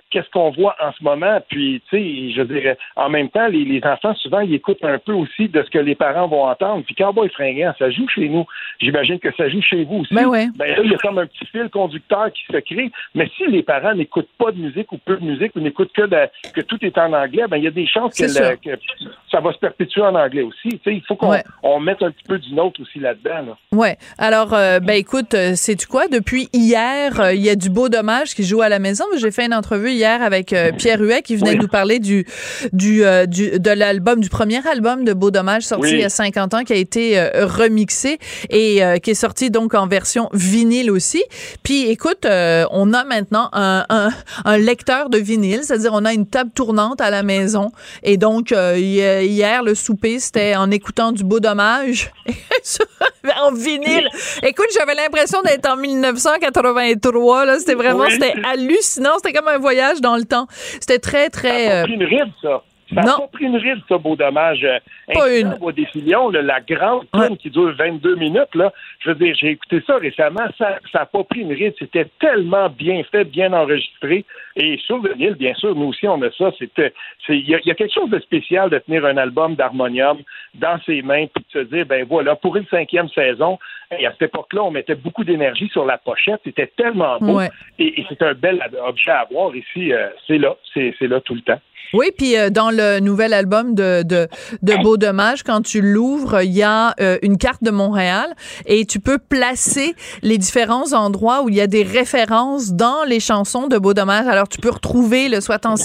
[0.09, 1.39] qu'est-ce qu'on voit en ce moment?
[1.49, 5.13] Puis, tu sais, je dirais, en même temps, les, enfants, souvent, ils écoutent un peu
[5.13, 6.83] aussi de ce que les parents vont entendre.
[6.85, 8.45] Puis, Cowboy fringant, ça joue chez nous.
[8.79, 10.13] J'imagine que ça joue chez vous aussi.
[10.13, 10.47] Ben, ouais.
[10.55, 12.91] ben là, il y a comme un petit fil conducteur qui se crée.
[13.15, 16.07] Mais si les parents n'écoutent pas de musique ou peu de musique ou n'écoutent que,
[16.53, 19.57] que tout est en anglais, ben il y a des chances que, ça va se
[19.57, 20.69] perpétuer en anglais aussi.
[20.69, 23.45] Tu sais, il faut qu'on mette un petit peu du nôtre aussi là-dedans.
[23.47, 23.57] Là.
[23.71, 23.97] Ouais.
[24.17, 26.07] Alors, euh, ben écoute, euh, sais-tu quoi?
[26.07, 29.05] Depuis hier, euh, il y a du beau dommage qui joue à la maison.
[29.17, 32.25] J'ai fait une entrevue hier avec euh, Pierre Huet qui venait nous parler du,
[32.71, 36.09] du, euh, du de l'album, du premier album de Beau Dommage sorti il y a
[36.09, 40.91] 50 ans qui a été euh, remixé et qui est sorti donc en version vinyle
[40.91, 41.23] aussi.
[41.63, 44.09] Puis écoute, on a maintenant un, un,
[44.45, 47.71] un lecteur de vinyle, c'est-à-dire on a une table tournante à la maison.
[48.03, 52.11] Et donc hier le souper c'était en écoutant du Beau Dommage
[53.41, 54.07] en vinyle.
[54.43, 60.01] Écoute, j'avais l'impression d'être en 1983 là, c'était vraiment c'était hallucinant, c'était comme un voyage
[60.01, 60.47] dans le temps.
[60.49, 61.67] C'était très, très.
[61.67, 62.63] Ça a pris une ride, ça.
[62.95, 64.63] Ça n'a pas pris une ride, ça, beau dommage.
[64.63, 64.79] Euh,
[65.13, 65.55] pas une.
[65.61, 69.81] Au défilion, la grande tourne qui dure 22 minutes, là, je veux dire, j'ai écouté
[69.85, 71.73] ça récemment, ça n'a pas pris une ride.
[71.79, 74.25] C'était tellement bien fait, bien enregistré.
[74.55, 76.51] Et sur le vinyle, bien sûr, nous aussi, on a ça.
[76.59, 76.93] C'était,
[77.29, 80.19] il y, a quelque chose de spécial de tenir un album d'harmonium
[80.53, 83.57] dans ses mains puis de se dire, ben voilà, pour une cinquième saison,
[83.99, 86.41] et à cette époque-là, on mettait beaucoup d'énergie sur la pochette.
[86.43, 87.41] C'était tellement beau.
[87.79, 89.93] Et, c'est un bel objet à avoir ici.
[89.93, 90.55] Euh, c'est là.
[90.73, 91.59] C'est là tout le temps.
[91.93, 94.27] Oui, puis euh, dans le nouvel album de, de,
[94.63, 98.33] de Beau Dommage, quand tu l'ouvres, il y a euh, une carte de Montréal
[98.65, 103.19] et tu peux placer les différents endroits où il y a des références dans les
[103.19, 104.25] chansons de Beau Dommage.
[104.27, 105.75] Alors, tu peux retrouver le soit en,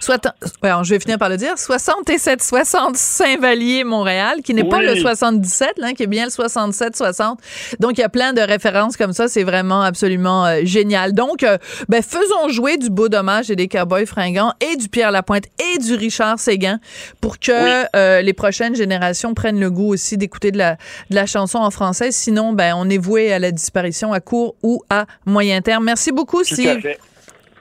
[0.00, 0.26] soit
[0.62, 4.96] en, je vais finir par le dire, 67 60 Saint-Vallier, Montréal, qui n'est pas le
[4.96, 7.40] 77, là, qui est bien le 67 60.
[7.78, 9.28] Donc, il y a plein de références comme ça.
[9.28, 11.12] C'est vraiment absolument euh, génial.
[11.12, 11.44] Donc,
[11.88, 15.78] ben, faisons jouer du Beau Dommage et des Cowboys fringants et du Pierre Lapointe et
[15.78, 16.80] du Richard Séguin
[17.20, 20.74] pour que euh, les prochaines générations prennent le goût aussi d'écouter de la,
[21.10, 22.12] de la chanson en français.
[22.12, 25.84] Sinon, ben, on est voué à la disparition à court ou à moyen terme.
[25.84, 26.86] Merci beaucoup, Tout Steve.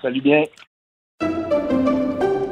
[0.02, 0.44] Salut bien.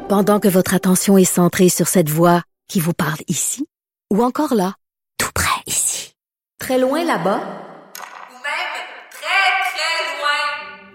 [0.09, 3.65] Pendant que votre attention est centrée sur cette voix qui vous parle ici
[4.11, 4.75] ou encore là,
[5.17, 6.13] tout près ici.
[6.59, 8.71] Très loin là-bas Ou même
[9.11, 10.94] très, très loin.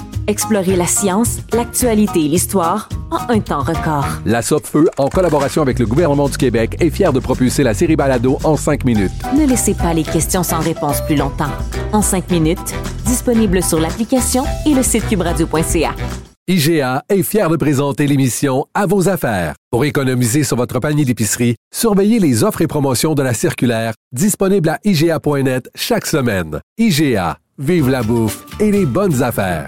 [0.31, 4.05] Explorez la science, l'actualité et l'histoire en un temps record.
[4.25, 7.97] La Feu, en collaboration avec le gouvernement du Québec, est fière de propulser la série
[7.97, 9.11] Balado en cinq minutes.
[9.37, 11.51] Ne laissez pas les questions sans réponse plus longtemps.
[11.91, 12.73] En cinq minutes,
[13.05, 15.91] disponible sur l'application et le site cubradio.ca.
[16.47, 19.55] IGA est fier de présenter l'émission À vos affaires.
[19.69, 24.69] Pour économiser sur votre panier d'épicerie, surveillez les offres et promotions de la circulaire disponible
[24.69, 26.61] à IGA.net chaque semaine.
[26.77, 29.67] IGA, vive la bouffe et les bonnes affaires.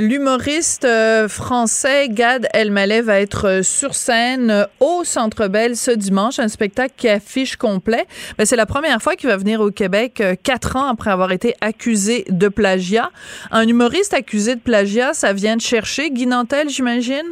[0.00, 5.90] L'humoriste euh, français Gad Elmaleh va être euh, sur scène euh, au Centre Bell ce
[5.90, 8.06] dimanche, un spectacle qui affiche complet.
[8.38, 11.54] Ben, c'est la première fois qu'il va venir au Québec quatre ans après avoir été
[11.60, 13.10] accusé de plagiat.
[13.50, 17.26] Un humoriste accusé de plagiat, ça vient de chercher Guy Nantel, j'imagine?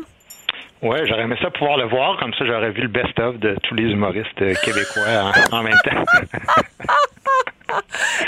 [0.83, 3.77] Ouais, j'aurais aimé ça pouvoir le voir comme ça j'aurais vu le best-of de tous
[3.77, 6.05] les humoristes québécois en, en même temps.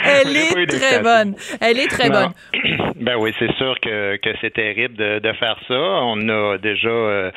[0.05, 1.35] Elle est très bonne.
[1.61, 2.20] Elle est très Non.
[2.20, 2.33] bonne.
[3.00, 5.74] Ben oui, c'est sûr que, que c'est terrible de, de faire ça.
[6.04, 7.30] On a déjà euh,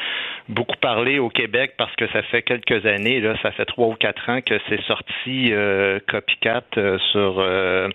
[0.49, 3.95] beaucoup parlé au Québec parce que ça fait quelques années, là, ça fait trois ou
[3.95, 7.87] quatre ans que c'est sorti euh, Copycat euh, sur euh,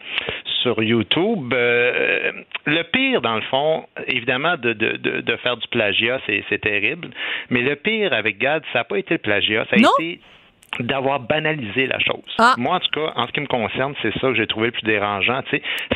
[0.62, 1.52] sur YouTube.
[1.52, 2.32] Euh,
[2.64, 6.60] le pire, dans le fond, évidemment, de, de, de, de faire du plagiat, c'est, c'est
[6.60, 7.08] terrible.
[7.50, 9.90] Mais le pire avec Gad, ça n'a pas été le plagiat, ça a Non?
[10.00, 10.20] été
[10.80, 12.22] d'avoir banalisé la chose.
[12.38, 12.54] Ah.
[12.58, 14.72] Moi, en tout cas, en ce qui me concerne, c'est ça que j'ai trouvé le
[14.72, 15.40] plus dérangeant.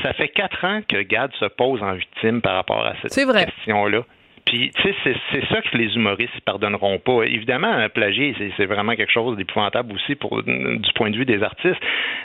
[0.03, 3.25] Ça fait quatre ans que Gad se pose en victime par rapport à cette C'est
[3.25, 3.45] vrai.
[3.45, 4.03] question-là.
[4.45, 4.95] Puis, tu sais,
[5.33, 7.23] c'est, ça que les humoristes ne pardonneront pas.
[7.25, 11.43] Évidemment, un plagier, c'est, vraiment quelque chose d'épouvantable aussi pour, du point de vue des
[11.43, 11.81] artistes.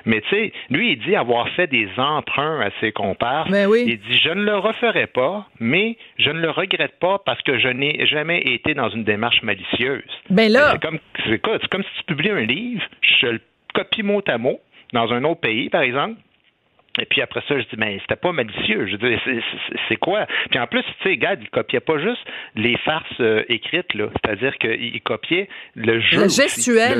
[0.05, 3.47] Mais, tu sais, lui, il dit avoir fait des emprunts à ses compères.
[3.49, 3.85] Ben oui.
[3.87, 7.59] Il dit, je ne le referai pas, mais je ne le regrette pas parce que
[7.59, 10.03] je n'ai jamais été dans une démarche malicieuse.
[10.29, 13.41] Ben là, C'est comme, comme si tu publies un livre, je le
[13.73, 14.59] copie mot à mot
[14.93, 16.15] dans un autre pays, par exemple.
[16.99, 18.87] Et puis après ça, je dis, mais c'était pas malicieux.
[18.87, 19.17] Je dis,
[19.89, 20.25] c'est- quoi?
[20.49, 22.21] Puis en plus, tu sais, Gad, il copiait pas juste
[22.55, 24.07] les farces euh, écrites, là.
[24.23, 26.21] C'est-à-dire qu'il il copiait le jeu.
[26.23, 26.99] Le gestuel,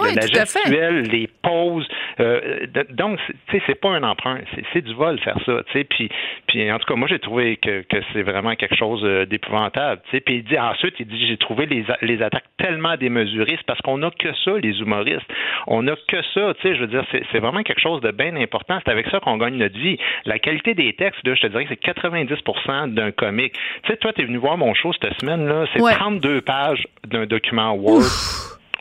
[0.00, 0.22] ouais, la
[0.66, 1.86] gestuelle, les pauses.
[2.20, 4.38] euh, donc, tu sais, c'est pas un emprunt.
[4.72, 5.84] C'est- du vol faire ça, tu sais.
[5.84, 6.08] Puis,
[6.46, 10.00] puis en tout cas, moi, j'ai trouvé que, que c'est vraiment quelque chose euh, d'épouvantable,
[10.04, 10.20] tu sais.
[10.20, 13.54] Puis il dit, ensuite, il dit, j'ai trouvé les, les attaques tellement démesurées.
[13.56, 15.26] C'est parce qu'on a que ça, les humoristes.
[15.66, 16.74] On a que ça, tu sais.
[16.76, 18.78] Je veux dire, c'est vraiment quelque chose de bien important.
[18.84, 19.98] C'est avec ça qu'on gagne notre vie.
[20.24, 23.54] La qualité des textes, là, je te dirais que c'est 90% d'un comique.
[23.82, 25.66] Tu sais, toi, tu es venu voir mon show cette semaine-là.
[25.72, 25.94] C'est Ouais.
[25.94, 28.02] 32 pages d'un document Word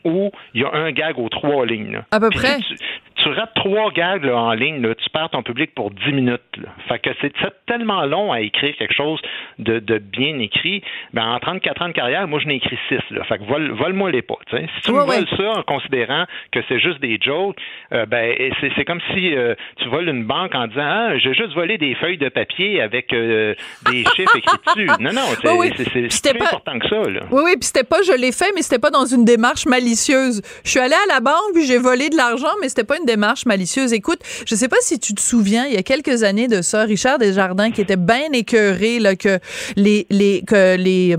[0.03, 1.93] où il y a un gag aux trois lignes.
[1.93, 2.05] là.
[2.11, 2.57] À peu près.
[2.59, 2.75] Tu,
[3.15, 6.41] tu rates trois gags là, en ligne, là, tu perds ton public pour 10 minutes.
[6.57, 6.69] là.
[6.87, 7.33] Fait que c'est
[7.65, 9.19] tellement long à écrire quelque chose
[9.59, 10.81] de, de bien écrit.
[11.13, 12.97] Ben, en 34 ans de carrière, moi, je n'ai écrit 6.
[13.11, 13.23] Là.
[13.25, 14.35] Fait que vole, vole-moi les pas.
[14.49, 17.57] Si tu me voles ça en considérant que c'est juste des jokes,
[17.93, 21.33] euh, ben, c'est c'est comme si euh, tu voles une banque en disant ah, j'ai
[21.33, 23.55] juste volé des feuilles de papier avec euh,
[23.89, 24.87] des chiffres écrits dessus.
[24.99, 25.73] Non, non, c'est Oui, oui.
[25.77, 27.09] c'est- c'est- C'était c'est plus pas- important que ça.
[27.09, 27.21] Là.
[27.31, 30.41] Oui, oui, puis c'était pas je l'ai fait, mais c'était pas dans une démarche malicieuse.
[30.63, 33.04] Je suis allée à la banque, puis j'ai volé de l'argent, mais c'était pas une
[33.05, 33.93] démarche malicieuse.
[33.93, 36.83] Écoute, je sais pas si tu te souviens, il y a quelques années de ça,
[36.83, 39.39] Richard Desjardins qui était bien écœuré là, que
[39.75, 41.15] les les que les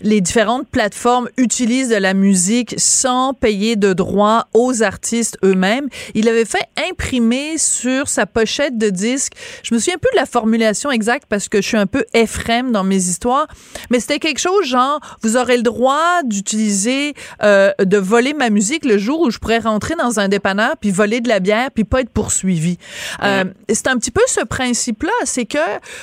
[0.00, 5.88] les différentes plateformes utilisent de la musique sans payer de droits aux artistes eux-mêmes.
[6.14, 10.26] Il avait fait imprimer sur sa pochette de disque, je me souviens plus de la
[10.26, 13.46] formulation exacte parce que je suis un peu Ephrem dans mes histoires,
[13.90, 18.84] mais c'était quelque chose genre, vous aurez le droit d'utiliser, euh, de voler ma musique
[18.84, 21.84] le jour où je pourrais rentrer dans un dépanneur puis voler de la bière puis
[21.84, 22.78] pas être poursuivi.
[23.22, 25.58] Euh, c'est un petit peu ce principe-là, c'est que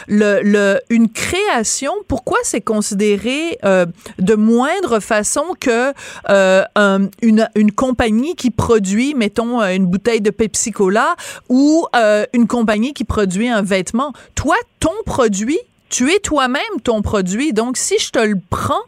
[0.07, 3.78] le, le, une création, pourquoi c'est considéré euh,
[4.17, 5.93] de moindre façon que
[6.29, 11.15] euh, un- une, une compagnie qui produit, mettons, euh, une bouteille de Pepsi Cola
[11.49, 14.13] ou euh, une compagnie qui produit un vêtement.
[14.35, 17.53] Toi, ton produit, tu es toi-même ton produit.
[17.53, 18.83] Donc, si je te le prends,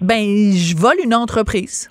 [0.00, 1.88] ben, je vole une entreprise.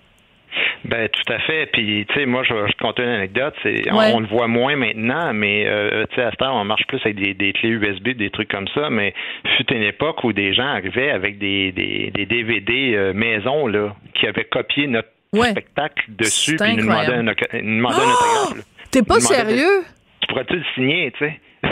[0.92, 1.68] Ben tout à fait.
[1.72, 3.56] Puis tu sais, moi je vais te conter une anecdote.
[3.64, 4.12] C'est on- Ouais.
[4.14, 7.00] on, le voit moins maintenant, mais euh, tu sais à cette heure on marche plus
[7.06, 8.90] avec des, des clés USB, des trucs comme ça.
[8.90, 9.14] Mais
[9.56, 13.96] fut une époque où des gens arrivaient avec des, des, des DVD euh, maison là,
[14.16, 15.52] qui avaient copié notre Ouais.
[15.52, 18.48] spectacle dessus, puis nous demandaient un, nous demandaient un Oh!
[18.50, 18.66] autographe.
[18.92, 19.84] T'es pas de- sérieux?
[20.20, 21.40] Tu pourrais-tu le signer, tu sais?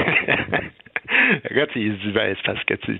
[1.50, 3.00] Le gars, il se dit, ben, c'est parce que tu,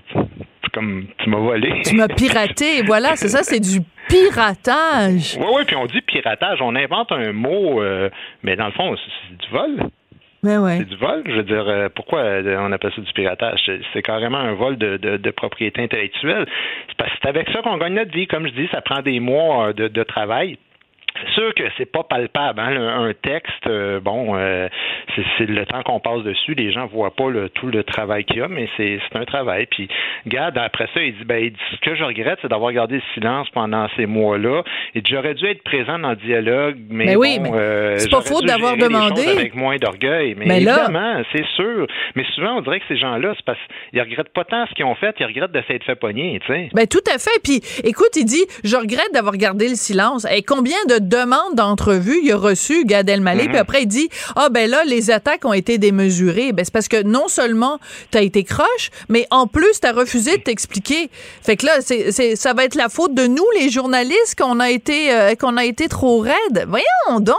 [0.62, 1.82] tu- comme, tu m'as volé.
[1.84, 2.82] Tu m'as piraté.
[2.86, 5.36] Voilà, c'est ça, c'est du piratage.
[5.38, 6.58] Oui, oui, puis on dit piratage.
[6.62, 8.10] On invente un mot, euh,
[8.42, 9.76] mais dans le fond, c'est du vol.
[10.42, 10.78] Ouais.
[10.78, 11.22] C'est du vol.
[11.26, 13.60] Je veux dire, euh, pourquoi euh, on appelle ça du piratage?
[13.92, 16.46] C'est- carrément un vol de, de, de propriété intellectuelle.
[16.88, 18.26] C'est parce que c'est avec ça qu'on gagne notre vie.
[18.26, 20.56] Comme je dis, ça prend des mois de, de travail.
[21.26, 22.60] C'est sûr que c'est pas palpable.
[22.60, 22.70] Hein?
[22.70, 24.68] Le- Un texte, euh, bon, euh,
[25.38, 26.54] c'est le temps qu'on passe dessus.
[26.54, 29.66] Les gens voient pas le, tout le travail qu'il y a, mais c'est un travail.
[29.66, 29.88] Puis,
[30.24, 32.96] regarde, après ça, il dit, ben, il dit, ce que je regrette, c'est d'avoir gardé
[32.96, 34.62] le silence pendant ces mois-là.
[34.94, 38.20] Et j'aurais dû être présent dans le dialogue, mais, Mais oui, bon, euh, c'est pas
[38.20, 39.26] dû d'avoir demandé.
[39.26, 40.34] Avec moins d'orgueil.
[40.36, 41.86] Mais, Mais là- évidemment, c'est sûr.
[42.16, 43.58] Mais souvent, on dirait que ces gens-là, c'est parce
[43.90, 46.52] qu'ils regrettent pas tant ce qu'ils ont fait, ils regrettent de s'être fait pogner, tu
[46.52, 46.68] sais.
[46.74, 47.38] Ben tout à fait.
[47.42, 50.26] Puis écoute, il dit, je regrette d'avoir gardé le silence.
[50.32, 53.48] Et combien de demandes d'entrevue il a reçu Gad Elmaleh Mhm.
[53.50, 56.52] Puis après il dit, ah ben là les attaques ont été démesurées.
[56.52, 57.78] Ben c'est parce que non seulement
[58.10, 61.10] t'as été croche, mais en plus t'as refusé de t'expliquer.
[61.42, 64.60] Fait que là, c'est, c'est, ça va être la faute de nous les journalistes qu'on
[64.60, 66.66] a été euh, qu'on a été trop raides.
[66.68, 67.36] Voyons donc.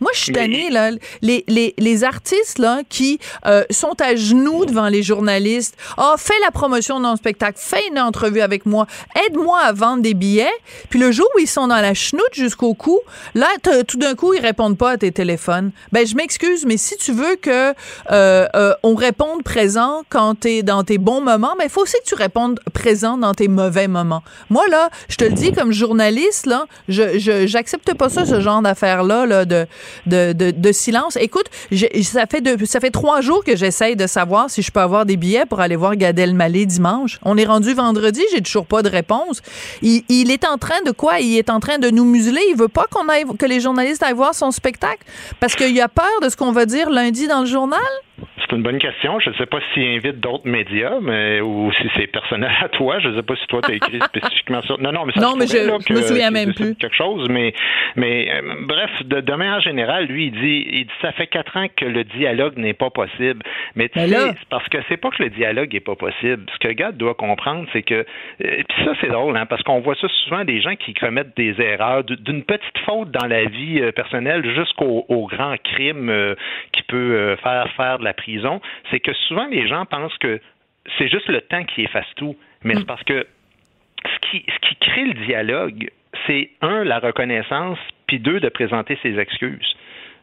[0.00, 0.90] Moi je suis tannée là.
[1.22, 5.76] Les, les, les artistes là qui euh, sont à genoux devant les journalistes.
[5.96, 8.86] Ah, fais la promotion de mon spectacle, fais une entrevue avec moi,
[9.26, 10.50] aide-moi à vendre des billets.
[10.90, 12.98] Puis le jour où ils sont dans la chenoute jusqu'au cou,
[13.34, 13.46] là,
[13.86, 15.72] tout d'un coup, ils répondent pas à tes téléphones.
[15.92, 17.74] Ben, je m'excuse, mais si tu veux que
[18.10, 21.96] euh, euh, on réponde présent quand t'es dans tes bons moments, ben, il faut aussi
[22.04, 24.22] que tu répondes présent dans tes mauvais moments.
[24.50, 28.62] Moi, là, je te le dis, comme journaliste, là, je, j'accepte pas ça, ce genre
[28.62, 29.66] d'affaires-là, là, de,
[30.06, 31.16] de, de, de silence.
[31.16, 31.46] Écoute,
[32.02, 35.16] ça fait ça fait trois jours que j'essaye de savoir si je peux avoir des
[35.16, 37.18] billets pour aller voir Gad Elmaleh dimanche.
[37.22, 39.42] On est rendu vendredi, j'ai toujours pas de réponse.
[39.82, 41.20] Il, il est en train de quoi?
[41.20, 42.40] Il est en train de nous museler.
[42.50, 43.01] Il veut pas qu'on
[43.38, 45.04] que les journalistes aillent voir son spectacle?
[45.40, 47.80] Parce qu'il a peur de ce qu'on va dire lundi dans le journal?
[48.38, 49.18] C'est une bonne question.
[49.20, 52.98] Je ne sais pas s'il invite d'autres médias, mais ou si c'est personnel à toi.
[53.00, 54.78] Je ne sais pas si toi tu as écrit spécifiquement sur.
[54.80, 56.74] Non, non, mais ça Non, mais je- là, je me souviens même plus.
[56.76, 57.54] Quelque chose, mais
[57.96, 61.56] mais euh, bref, de, de manière générale, lui, il dit, il dit ça fait quatre
[61.56, 63.42] ans que le dialogue n'est pas possible.
[63.76, 66.44] Mais tu Mais sais, là- parce que c'est pas que le dialogue est pas possible.
[66.52, 68.04] Ce que Gad doit comprendre, c'est que euh,
[68.40, 71.58] puis ça c'est drôle, hein, parce qu'on voit ça souvent des gens qui commettent des
[71.60, 76.34] erreurs d'une petite faute dans la vie euh, personnelle jusqu'au au grand crime euh,
[76.72, 78.60] qui peut euh, faire faire de la prison.
[78.90, 80.40] C'est que souvent les gens pensent que
[80.98, 83.26] c'est juste le temps qui efface tout, mais c'est parce que
[84.04, 85.90] ce qui, ce qui crée le dialogue,
[86.26, 89.76] c'est un, la reconnaissance, puis deux, de présenter ses excuses.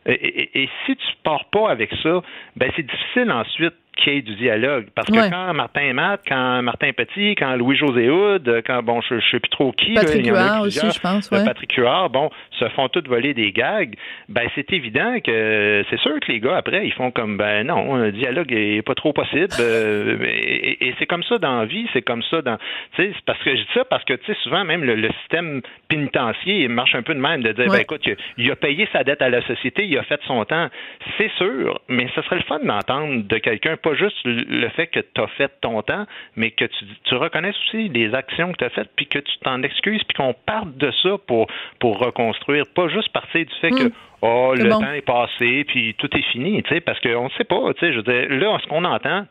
[0.05, 2.21] Et, et- et si tu pars pas avec ça,
[2.55, 4.87] ben c'est difficile ensuite qu'il y ait du dialogue.
[4.95, 5.29] Parce que Ouais.
[5.29, 9.49] quand Martin Matt, quand Martin Petit, quand Louis-José Houd, quand, bon, je, je sais plus
[9.49, 11.45] trop qui, là, Patrick il y en a Huard aussi, je pense, euh, ouais.
[11.45, 13.93] Patrick Huard, bon, se font toutes voler des gags,
[14.27, 17.95] ben c'est évident que c'est sûr que les gars, après, ils font comme, ben non,
[17.95, 19.47] un dialogue est pas trop possible.
[19.59, 22.57] euh, et et- et c'est comme ça dans la vie, c'est comme ça dans...
[22.95, 25.09] Tu sais, parce que je dis ça parce que, tu sais, souvent, même le, le
[25.21, 27.77] système pénitentiaire, il marche un peu de même, de dire, Ouais.
[27.77, 30.19] ben écoute, il a, il a payé sa dette à la société, il a fait
[30.25, 30.67] son temps.
[31.17, 34.99] C'est sûr, mais ce serait le fun d'entendre de quelqu'un, pas juste le fait que
[34.99, 38.63] tu as fait ton temps, mais que tu, tu reconnaisses aussi les actions que tu
[38.65, 41.47] as faites, puis que tu t'en excuses, puis qu'on parte de ça pour,
[41.79, 43.91] pour reconstruire, pas juste partir du fait que Mm.
[44.21, 44.79] oh, le bon.
[44.79, 47.79] temps est passé, puis tout est fini, tu sais, parce qu'on ne sait pas, tu
[47.79, 49.25] sais, je veux dire, là, ce qu'on entend,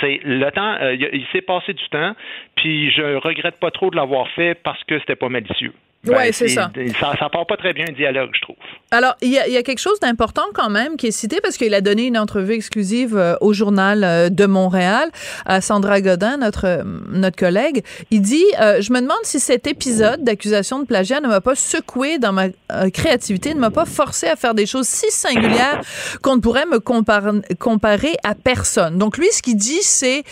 [0.00, 2.14] c'est le temps, euh, il, il s'est passé du temps,
[2.54, 5.72] puis je regrette pas trop de l'avoir fait parce que c'était pas malicieux.
[6.06, 6.70] Ouais, c'est ça.
[6.98, 7.12] ça.
[7.18, 8.56] Ça part pas très bien un dialogue, je trouve.
[8.90, 11.40] Alors, il y, a, il y a quelque chose d'important quand même qui est cité
[11.42, 15.10] parce qu'il a donné une entrevue exclusive euh, au journal euh, de Montréal
[15.44, 17.84] à Sandra Godin, notre, euh, notre collègue.
[18.10, 21.54] Il dit euh, Je me demande si cet épisode d'accusation de plagiat ne m'a pas
[21.54, 22.46] secoué dans ma
[22.92, 25.82] créativité, ne m'a pas forcé à faire des choses si singulières
[26.22, 28.96] qu'on ne pourrait me compar- comparer à personne.
[28.96, 30.24] Donc, lui, ce qu'il dit, c'est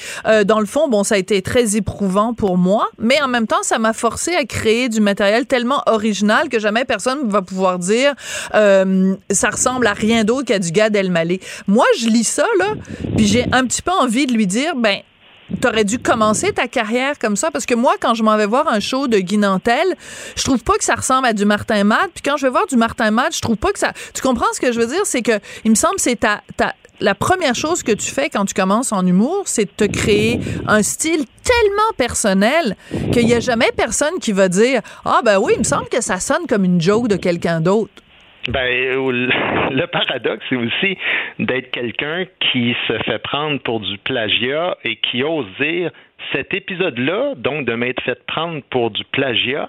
[0.46, 3.62] dans le fond, bon, ça a été très éprouvant pour moi, mais en même temps,
[3.62, 8.14] ça m'a forcé à créer du matériel tellement original que jamais personne va pouvoir dire
[8.54, 11.40] Euh, ça ressemble à rien d'autre qu'à du Gad Elmaleh.
[11.66, 12.74] Moi, je lis ça, là,
[13.16, 14.98] puis j'ai un petit peu envie de lui dire, ben,
[15.62, 18.68] T'aurais dû commencer ta carrière comme ça parce que moi, quand je m'en vais voir
[18.68, 19.96] un show de Guy Nantel,
[20.36, 22.10] je trouve pas que ça ressemble à du Martin Matt.
[22.12, 23.94] Puis quand je vais voir du Martin Matt, je trouve pas que ça.
[24.12, 25.00] Tu comprends ce que je veux dire?
[25.04, 26.42] C'est que il me semble c'est ta
[27.00, 30.40] la première chose que tu fais quand tu commences en humour, c'est de te créer
[30.66, 32.74] un style tellement personnel
[33.12, 36.00] qu'il n'y a jamais personne qui va dire Ah, ben oui, il me semble que
[36.00, 37.92] ça sonne comme une joke de quelqu'un d'autre.
[38.48, 38.66] Ben,
[39.70, 40.96] le paradoxe, c'est aussi
[41.38, 45.90] d'être quelqu'un qui se fait prendre pour du plagiat et qui ose dire
[46.32, 49.68] cet épisode-là, donc de m'être fait prendre pour du plagiat,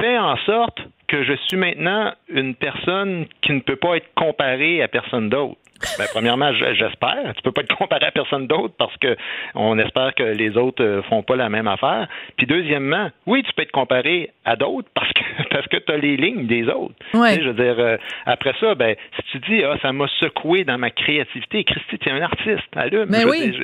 [0.00, 4.82] fait en sorte que je suis maintenant une personne qui ne peut pas être comparée
[4.82, 5.58] à personne d'autre.
[5.98, 7.34] Ben, premièrement, j'espère.
[7.36, 9.16] Tu peux pas te comparer à personne d'autre parce que
[9.54, 12.08] on espère que les autres euh, font pas la même affaire.
[12.36, 15.20] Puis deuxièmement, oui, tu peux te comparer à d'autres parce que
[15.50, 16.94] parce que tu as les lignes des autres.
[17.14, 17.40] Ouais.
[17.40, 20.78] je veux dire, euh, après ça, ben, si tu dis ah ça m'a secoué dans
[20.78, 23.06] ma créativité, Christy, tu es un artiste, allume.
[23.08, 23.56] Mais oui.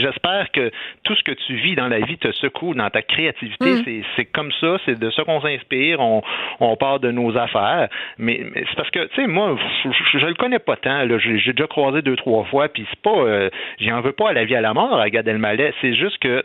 [0.00, 0.70] J'espère que
[1.04, 3.72] tout ce que tu vis dans la vie te secoue dans ta créativité.
[3.72, 4.02] Mm.
[4.16, 6.00] C'est comme ça, c'est de ça qu'on s'inspire.
[6.00, 6.22] On,
[6.60, 7.88] on part de nos affaires.
[8.18, 11.06] Mais, mais c'est parce que tu sais, moi, je, je, je, le connais pas tant.
[11.18, 13.50] J'ai déjà croisé deux, trois fois, puis c'est pas, euh,
[13.80, 15.72] j'en veux pas à la vie à la mort à Gad Elmaleh.
[15.80, 16.44] C'est juste que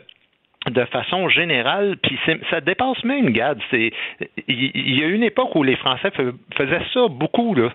[0.70, 2.18] de façon générale, puis
[2.50, 3.58] ça dépasse même Gad.
[3.70, 3.92] C'est,
[4.48, 6.10] il y, a une époque où les Français
[6.56, 7.70] faisaient ça beaucoup là.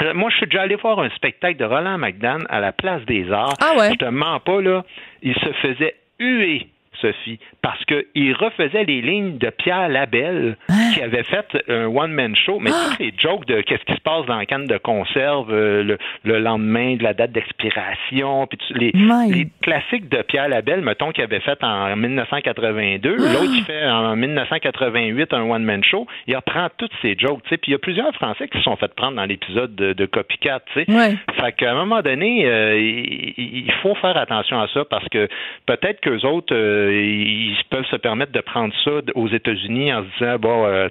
[0.00, 3.04] Euh, moi, je suis déjà allé voir un spectacle de Roland McDan à la Place
[3.04, 3.56] des Arts.
[3.60, 3.90] Ah ouais?
[3.90, 4.84] Je te mens pas, là.
[5.22, 6.66] Il se faisait huer
[7.02, 10.56] Sophie, parce qu'il refaisait les lignes de Pierre Labelle,
[10.94, 14.24] qui avait fait un one-man show, mais tous les jokes de qu'est-ce qui se passe
[14.26, 18.92] dans la canne de conserve euh, le, le, lendemain de la date d'expiration, puis les,
[18.92, 24.16] les, classiques de Pierre Labelle, mettons, qu'il avait fait en 1982, l'autre qui fait en
[24.16, 28.48] 1988 un one-man show, il reprend toutes ces jokes, puis il y a plusieurs Français
[28.48, 30.90] qui se sont fait prendre dans l'épisode de, de Copycat, tu sais.
[30.90, 31.16] Ouais.
[31.40, 35.28] Fait qu'à un moment donné, euh, il, il, faut faire attention à ça parce que
[35.66, 40.18] peut-être qu'eux autres, euh, ils peuvent se permettre de prendre ça aux États-Unis en se
[40.18, 40.88] disant bon.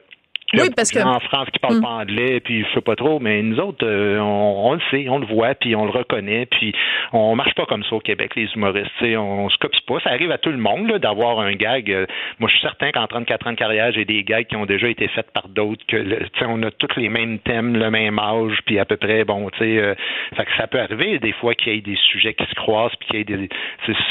[0.53, 1.81] Oui, parce que en France qui parle Mm.
[1.81, 5.07] pas anglais, puis je sais pas trop, mais nous autres, euh, on, on, le sait,
[5.09, 6.73] on le voit, puis on le reconnaît, puis
[7.13, 8.91] on marche pas comme ça au Québec, les humoristes.
[8.97, 9.99] T'sais, on, on se copie pas.
[10.03, 11.91] Ça arrive à tout le monde là, d'avoir un gag.
[11.91, 12.05] Euh,
[12.39, 14.87] moi, je suis certain qu'en 34 ans de carrière, j'ai des gags qui ont déjà
[14.89, 15.85] été faits par d'autres.
[15.87, 19.23] Que le, on a tous les mêmes thèmes, le même âge, puis à peu près,
[19.23, 19.95] bon, tu sais, euh,
[20.35, 22.95] fait que ça peut arriver des fois qu'il y ait des sujets qui se croisent,
[22.99, 23.49] puis qu'il y ait des.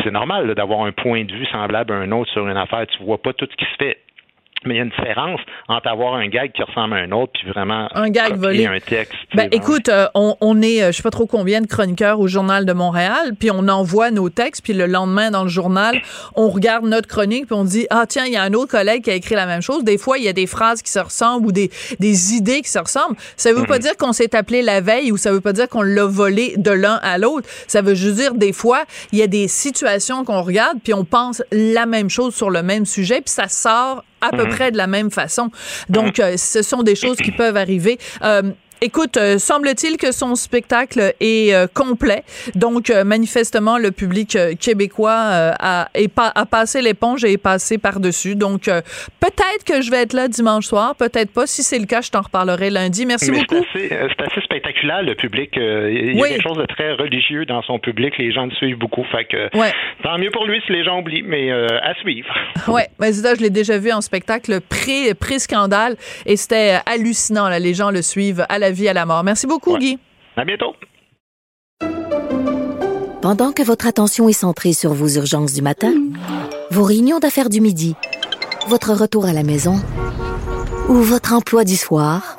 [0.03, 2.87] C'est normal d'avoir un point de vue semblable à un autre sur une affaire.
[2.87, 3.99] Tu vois pas tout ce qui se fait.
[4.65, 7.33] Mais il y a une différence entre avoir un gag qui ressemble à un autre
[7.33, 8.67] puis vraiment un gag volé.
[8.67, 9.15] un texte.
[9.35, 12.65] Ben, écoute, euh, on, on, est, je sais pas trop combien de chroniqueurs au Journal
[12.67, 16.01] de Montréal, puis on envoie nos textes, puis le lendemain dans le journal,
[16.35, 19.05] on regarde notre chronique, puis on dit ah tiens, il y a un autre collègue
[19.05, 19.85] qui a écrit la même chose.
[19.85, 22.71] Des fois, il y a des phrases qui se ressemblent ou des, des idées qui
[22.71, 23.17] se ressemblent.
[23.37, 23.69] Ça veut mm -hmm.
[23.69, 26.55] pas dire qu'on s'est appelé la veille ou ça veut pas dire qu'on l'a volé
[26.57, 27.49] de l'un à l'autre.
[27.67, 31.05] Ça veut juste dire des fois, il y a des situations qu'on regarde, puis on
[31.05, 34.51] pense la même chose sur le même sujet, puis ça sort à peu mmh.
[34.51, 35.51] près de la même façon.
[35.89, 37.99] Donc, euh, ce sont des choses qui peuvent arriver.
[38.23, 38.43] Euh,
[38.83, 42.23] Écoute, euh, semble-t-il que son spectacle est euh, complet.
[42.55, 47.77] Donc, euh, manifestement, le public québécois a, est pas, a passé l'éponge et est passé
[47.77, 48.37] par-dessus.
[48.37, 51.47] Donc, peut-être que je vais être là dimanche soir, peut-être pas.
[51.47, 53.05] Si c'est le cas, je t'en reparlerai lundi.
[53.05, 53.63] Merci Mais beaucoup.
[53.75, 55.51] C'est assez, assez, spectaculaire, le public.
[55.57, 56.29] il y a oui.
[56.31, 58.17] quelque chose de très religieux dans son public.
[58.17, 59.05] Les gens le suivent beaucoup.
[59.13, 59.73] Fait que, ouais.
[60.03, 62.29] tant mieux pour lui si les gens oublient, mais à suivre.
[62.69, 67.49] Oui, mais ça, je l'ai déjà vu en spectacle pré-scandale et c'était hallucinant.
[67.49, 67.59] Là.
[67.59, 69.23] Les gens le suivent à la vie, à la mort.
[69.25, 69.79] Merci beaucoup, ouais.
[69.79, 69.99] Guy.
[70.37, 70.75] À bientôt.
[73.21, 75.93] Pendant que votre attention est centrée sur vos urgences du matin,
[76.71, 77.95] vos réunions d'affaires du midi,
[78.69, 79.75] votre retour à la maison
[80.89, 82.39] ou votre emploi du soir,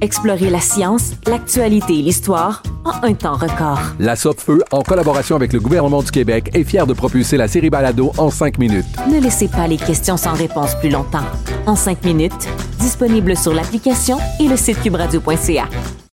[0.00, 3.80] Explorez la science, l'actualité et l'histoire en un temps record.
[3.98, 7.70] La Feu, en collaboration avec le gouvernement du Québec, est fière de propulser la série
[7.70, 8.84] Balado en cinq minutes.
[9.10, 11.24] Ne laissez pas les questions sans réponse plus longtemps.
[11.66, 15.68] En cinq minutes, disponible sur l'application et le site cubradio.ca.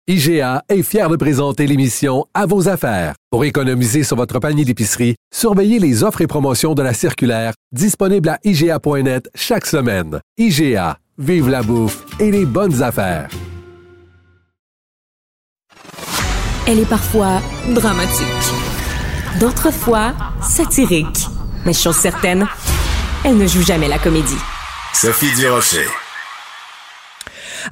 [0.07, 3.15] IGA est fier de présenter l'émission À vos affaires.
[3.31, 8.29] Pour économiser sur votre panier d'épicerie, surveillez les offres et promotions de la circulaire disponible
[8.29, 10.21] à IGA.net chaque semaine.
[10.37, 13.29] IGA, vive la bouffe et les bonnes affaires.
[16.67, 17.41] Elle est parfois
[17.71, 18.27] dramatique,
[19.41, 21.27] d'autres fois satirique.
[21.65, 22.47] Mais chose certaine,
[23.25, 24.39] elle ne joue jamais la comédie.
[24.93, 25.87] Sophie Durocher.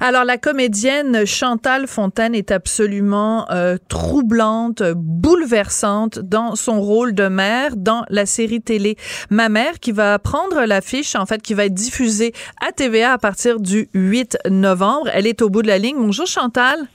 [0.01, 7.75] Alors, la comédienne Chantal Fontaine est absolument euh, troublante, bouleversante dans son rôle de mère
[7.75, 8.97] dans la série télé
[9.29, 12.33] Ma mère, qui va prendre l'affiche, en fait, qui va être diffusée
[12.65, 15.09] à TVA à partir du 8 novembre.
[15.13, 15.97] Elle est au bout de la ligne.
[15.97, 16.87] Bonjour, Chantal.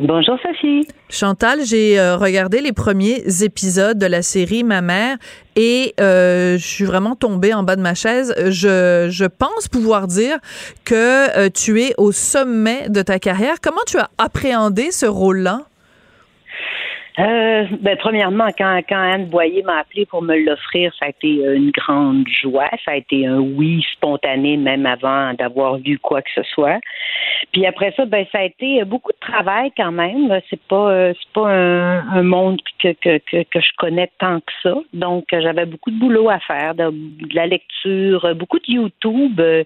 [0.00, 0.86] Bonjour Sophie.
[1.10, 5.18] Chantal, j'ai euh, regardé les premiers épisodes de la série Ma mère
[5.54, 8.34] et euh, je suis vraiment tombée en bas de ma chaise.
[8.38, 10.38] Je, je pense pouvoir dire
[10.86, 13.56] que euh, tu es au sommet de ta carrière.
[13.60, 15.66] Comment tu as appréhendé ce rôle-là?
[17.18, 21.28] Euh, ben, premièrement, quand, quand Anne Boyer m'a appelé pour me l'offrir, ça a été
[21.28, 22.70] une grande joie.
[22.84, 26.80] Ça a été un oui spontané, même avant d'avoir vu quoi que ce soit.
[27.52, 30.40] Puis après ça, ben, ça a été beaucoup de travail quand même.
[30.48, 34.74] C'est pas, c'est pas un, monde que, que, que, que, je connais tant que ça.
[34.94, 39.64] Donc, j'avais beaucoup de boulot à faire, de, de la lecture, beaucoup de YouTube euh,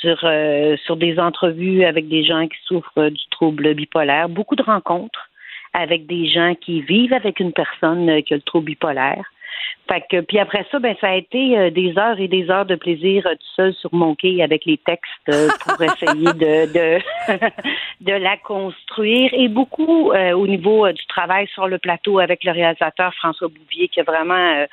[0.00, 4.62] sur, euh, sur des entrevues avec des gens qui souffrent du trouble bipolaire, beaucoup de
[4.62, 5.28] rencontres
[5.76, 9.30] avec des gens qui vivent avec une personne euh, qui a le trouble bipolaire.
[9.88, 12.64] Fait que, puis après ça, ben ça a été euh, des heures et des heures
[12.64, 16.98] de plaisir euh, tout seul sur mon quai avec les textes pour essayer de de,
[18.00, 23.14] de la construire et beaucoup au niveau du travail sur le plateau avec le réalisateur
[23.14, 24.66] François Bouvier qui a vraiment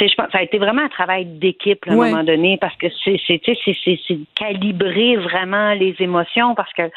[0.00, 2.86] je pense, ça a été vraiment un travail d'équipe à un moment donné parce que
[3.04, 6.90] c'est c'est c'est calibrer vraiment les émotions parce que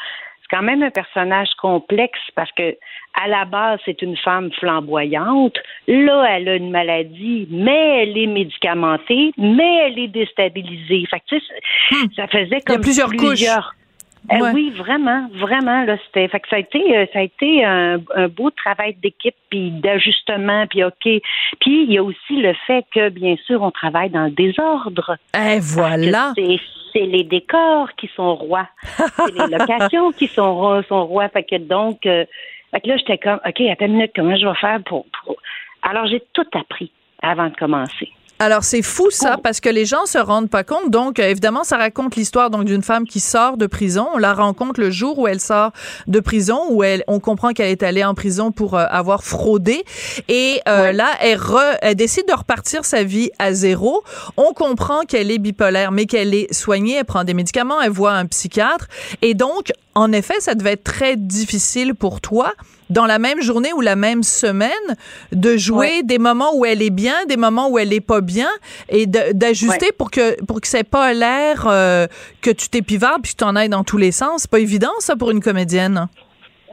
[0.50, 2.76] quand même un personnage complexe parce que
[3.18, 5.56] à la base, c'est une femme flamboyante.
[5.88, 11.06] Là, elle a une maladie, mais elle est médicamentée, mais elle est déstabilisée.
[11.10, 12.08] Fait que, hmm.
[12.14, 13.44] ça faisait comme plusieurs, couches.
[14.32, 15.84] Euh, oui, vraiment, vraiment.
[15.84, 17.98] Là, c'était, fait que ça a été, euh, ça a été un,
[18.28, 21.04] beau travail d'équipe, puis d'ajustement, puis ok.
[21.60, 25.16] Puis il y a aussi le fait que, bien sûr, on travaille dans le désordre.
[25.34, 26.32] Et voilà.
[26.36, 26.58] C'est,
[27.04, 28.66] les décors qui sont rois,
[28.96, 31.28] c'est les locations qui sont, sont rois.
[31.28, 32.24] Fait que donc, euh,
[32.70, 35.04] fait que là, j'étais comme, ok, attends une minute, comment je vais faire pour...
[35.24, 35.36] pour...
[35.82, 36.90] Alors j'ai tout appris
[37.22, 38.10] avant de commencer.
[38.38, 40.90] Alors c'est fou ça parce que les gens se rendent pas compte.
[40.90, 44.08] Donc euh, évidemment ça raconte l'histoire donc d'une femme qui sort de prison.
[44.14, 45.72] On la rencontre le jour où elle sort
[46.06, 49.84] de prison où elle on comprend qu'elle est allée en prison pour euh, avoir fraudé
[50.28, 51.40] et euh, là elle,
[51.80, 54.04] elle décide de repartir sa vie à zéro.
[54.36, 58.12] On comprend qu'elle est bipolaire mais qu'elle est soignée, elle prend des médicaments, elle voit
[58.12, 58.88] un psychiatre
[59.22, 62.52] et donc en effet, ça devait être très difficile pour toi
[62.90, 64.70] dans la même journée ou la même semaine
[65.32, 68.50] de jouer des moments où elle est bien, des moments où elle est pas bien
[68.90, 72.06] et d'ajuster pour que pour que c'est pas l'air euh,
[72.42, 74.42] que tu t'épivardes puis que tu en ailles dans tous les sens.
[74.42, 76.08] C'est pas évident ça pour une comédienne?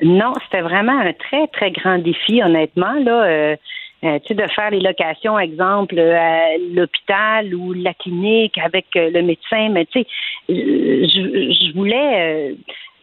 [0.01, 3.23] Non, c'était vraiment un très très grand défi honnêtement là.
[3.23, 3.55] Euh,
[4.03, 9.21] euh, tu sais, de faire les locations, exemple, à l'hôpital ou la clinique avec le
[9.21, 10.07] médecin, mais tu sais,
[10.49, 12.53] je, je, voulais,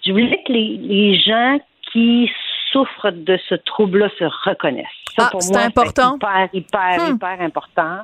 [0.04, 1.58] je voulais que les, les gens
[1.92, 2.30] qui
[2.72, 4.86] souffrent de ce trouble-là se reconnaissent.
[5.16, 6.16] Ça, ah, c'est important.
[6.16, 7.14] hyper, hyper, hmm.
[7.14, 7.98] hyper important.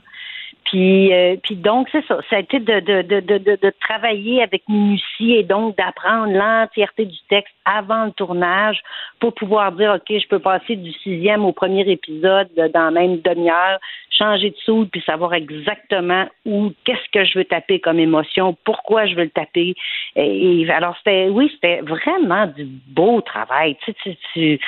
[0.70, 2.18] Puis, euh, donc, c'est ça.
[2.28, 7.06] Ça a été de, de, de, de, de travailler avec minutie et donc d'apprendre l'entièreté
[7.06, 8.80] du texte avant le tournage
[9.20, 13.20] pour pouvoir dire, OK, je peux passer du sixième au premier épisode dans la même
[13.20, 13.78] demi-heure,
[14.10, 19.06] changer de soude puis savoir exactement où, qu'est-ce que je veux taper comme émotion, pourquoi
[19.06, 19.74] je veux le taper.
[20.16, 23.76] Et, alors, c'était, oui, c'était vraiment du beau travail.
[23.84, 24.58] Tu tu, tu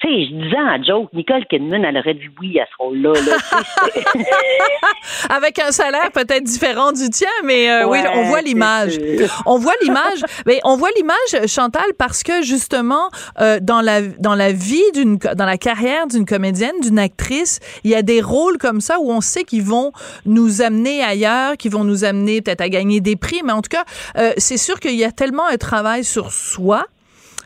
[0.00, 3.14] tu sais, je disais en joke, Nicole Kidman, elle aurait dit oui à ce rôle-là.
[5.30, 8.98] Avec un salaire peut-être différent du tien, mais euh, oui, on voit l'image.
[9.44, 10.20] On voit l'image.
[10.46, 15.16] mais on voit l'image, Chantal, parce que justement, euh, dans la dans la vie d'une,
[15.16, 19.10] dans la carrière d'une comédienne, d'une actrice, il y a des rôles comme ça où
[19.10, 19.92] on sait qu'ils vont
[20.26, 23.70] nous amener ailleurs, qu'ils vont nous amener peut-être à gagner des prix, mais en tout
[23.70, 23.84] cas,
[24.16, 26.86] euh, c'est sûr qu'il y a tellement un travail sur soi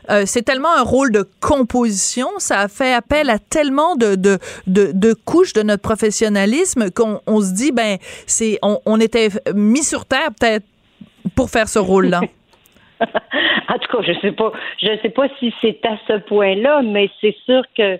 [0.09, 4.39] euh, c'est tellement un rôle de composition, ça a fait appel à tellement de, de,
[4.67, 7.97] de, couches de notre professionnalisme qu'on on se dit, ben,
[8.27, 10.65] c'est, on, on était mis sur terre peut-être
[11.35, 12.21] pour faire ce rôle-là.
[13.69, 14.51] en tout cas, je sais pas,
[14.81, 17.99] je sais pas si c'est à ce point-là, mais c'est sûr que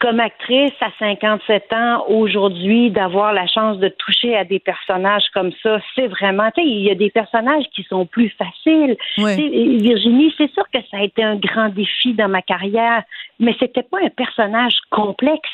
[0.00, 5.52] comme actrice à 57 ans aujourd'hui, d'avoir la chance de toucher à des personnages comme
[5.62, 8.96] ça, c'est vraiment, tu sais, il y a des personnages qui sont plus faciles.
[9.18, 13.02] Virginie, c'est sûr que ça a été un grand défi dans ma carrière,
[13.38, 15.50] mais c'était pas un personnage complexe.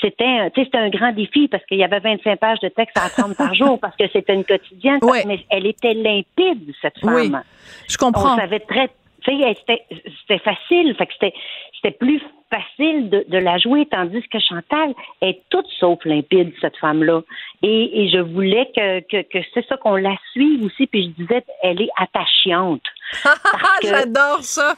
[0.00, 3.36] C'était, c'était un grand défi parce qu'il y avait 25 pages de texte à apprendre
[3.36, 7.42] par jour parce que c'était une quotidienne, mais elle était limpide, cette femme.
[7.88, 8.34] je comprends.
[8.34, 8.90] On savait très
[9.24, 9.84] Tu sais, c'était,
[10.20, 10.94] c'était facile.
[10.96, 11.34] Fait que c'était,
[11.76, 12.20] c'était plus
[12.50, 17.22] facile de, de, la jouer, tandis que Chantal est toute sauf limpide, cette femme-là.
[17.62, 21.22] Et, et je voulais que, que, que c'est ça qu'on la suive aussi, puis je
[21.22, 22.82] disais, elle est attachante.
[23.82, 24.74] J'adore ça!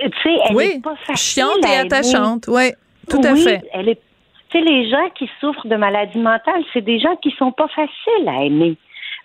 [0.00, 2.70] Tu sais, elle oui, est pas facile chiante et attachante, oui,
[3.10, 3.62] tout à oui, fait.
[3.72, 4.00] Elle est,
[4.50, 7.68] tu sais, les gens qui souffrent de maladie mentale, c'est des gens qui sont pas
[7.68, 8.76] faciles à aimer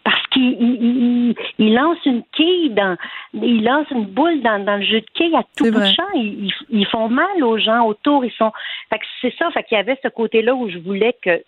[0.04, 2.98] parce qu'ils il, il, lancent une quille dans,
[3.34, 6.10] ils lancent une boule dans, dans le jeu de quille à tout bout de champ.
[6.16, 8.26] Ils, ils, font mal aux gens autour.
[8.26, 8.52] Ils sont,
[8.90, 9.50] fait que c'est ça.
[9.52, 11.42] Fait qu'il y avait ce côté-là où je voulais que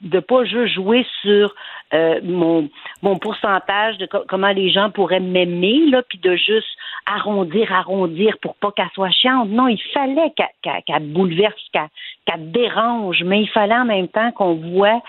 [0.00, 1.54] de pas juste jouer sur
[1.92, 2.68] euh, mon
[3.02, 6.68] mon pourcentage de co comment les gens pourraient m'aimer là puis de juste
[7.06, 11.88] arrondir arrondir pour pas qu'elle soit chiante non il fallait qu'elle qu qu bouleverse qu'elle
[12.26, 15.02] qu dérange mais il fallait en même temps qu'on voit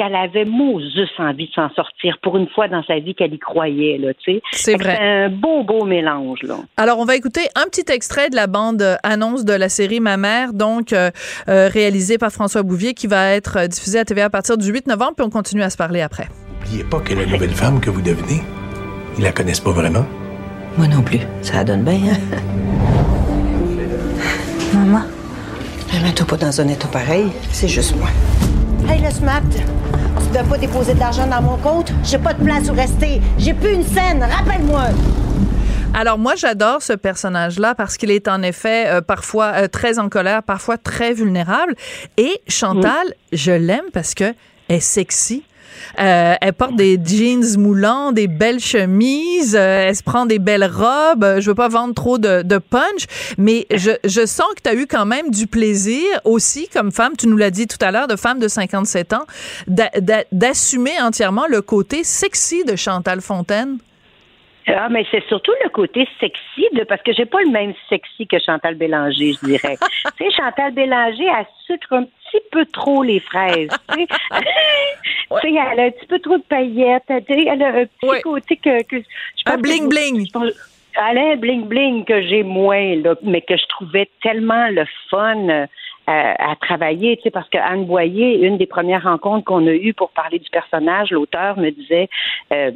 [0.00, 3.38] qu'elle avait Moses envie de s'en sortir pour une fois dans sa vie qu'elle y
[3.38, 4.42] croyait là, tu sais.
[4.52, 4.96] C'est vrai.
[4.98, 6.56] C'est un beau beau mélange là.
[6.78, 10.16] Alors on va écouter un petit extrait de la bande annonce de la série Ma
[10.16, 11.10] mère donc euh,
[11.48, 14.86] euh, réalisée par François Bouvier qui va être diffusée à TVA à partir du 8
[14.86, 16.28] novembre puis on continue à se parler après.
[16.64, 18.40] N'oubliez pas que la nouvelle femme que vous devenez,
[19.18, 20.06] ils la connaissent pas vraiment.
[20.78, 21.20] Moi non plus.
[21.42, 21.94] Ça donne bien.
[21.94, 22.38] Hein?
[24.74, 25.02] Maman,
[26.02, 27.26] mets-toi pas dans un état pareil.
[27.50, 28.08] C'est juste moi.
[28.88, 29.42] Hey, le SMAT,
[30.30, 31.92] tu dois pas déposer de l'argent dans mon compte?
[32.04, 33.20] J'ai pas de place où rester.
[33.36, 34.22] J'ai plus une scène.
[34.22, 34.84] Rappelle-moi.
[35.92, 40.08] Alors moi j'adore ce personnage-là parce qu'il est en effet euh, parfois euh, très en
[40.08, 41.74] colère, parfois très vulnérable.
[42.16, 43.12] Et Chantal, mmh.
[43.36, 44.32] je l'aime parce que
[44.68, 45.42] elle est sexy.
[45.98, 50.64] Euh, elle porte des jeans moulants, des belles chemises, euh, elle se prend des belles
[50.64, 51.36] robes.
[51.38, 53.06] Je veux pas vendre trop de, de punch,
[53.38, 57.12] mais je, je sens que tu as eu quand même du plaisir aussi comme femme,
[57.16, 59.24] tu nous l'as dit tout à l'heure, de femme de 57 ans,
[60.32, 63.78] d'assumer entièrement le côté sexy de Chantal Fontaine.
[64.66, 68.26] Ah, mais c'est surtout le côté sexy de parce que j'ai pas le même sexy
[68.26, 69.76] que Chantal Bélanger, je dirais.
[70.18, 73.70] tu sais, Chantal Bélanger, elle sucre un petit peu trop les fraises.
[73.92, 74.08] Tu sais,
[75.30, 75.40] ouais.
[75.44, 77.04] elle a un petit peu trop de paillettes.
[77.08, 78.20] Elle a un petit ouais.
[78.20, 80.26] côté que, que je un bling que, bling.
[80.26, 80.52] Je pense,
[80.96, 84.84] elle a un bling bling que j'ai moins là, mais que je trouvais tellement le
[85.08, 85.48] fun.
[85.48, 85.66] Euh,
[86.06, 89.72] à, à, travailler, tu sais, parce que Anne Boyer, une des premières rencontres qu'on a
[89.72, 92.08] eues pour parler du personnage, l'auteur me disait,
[92.52, 92.72] euh,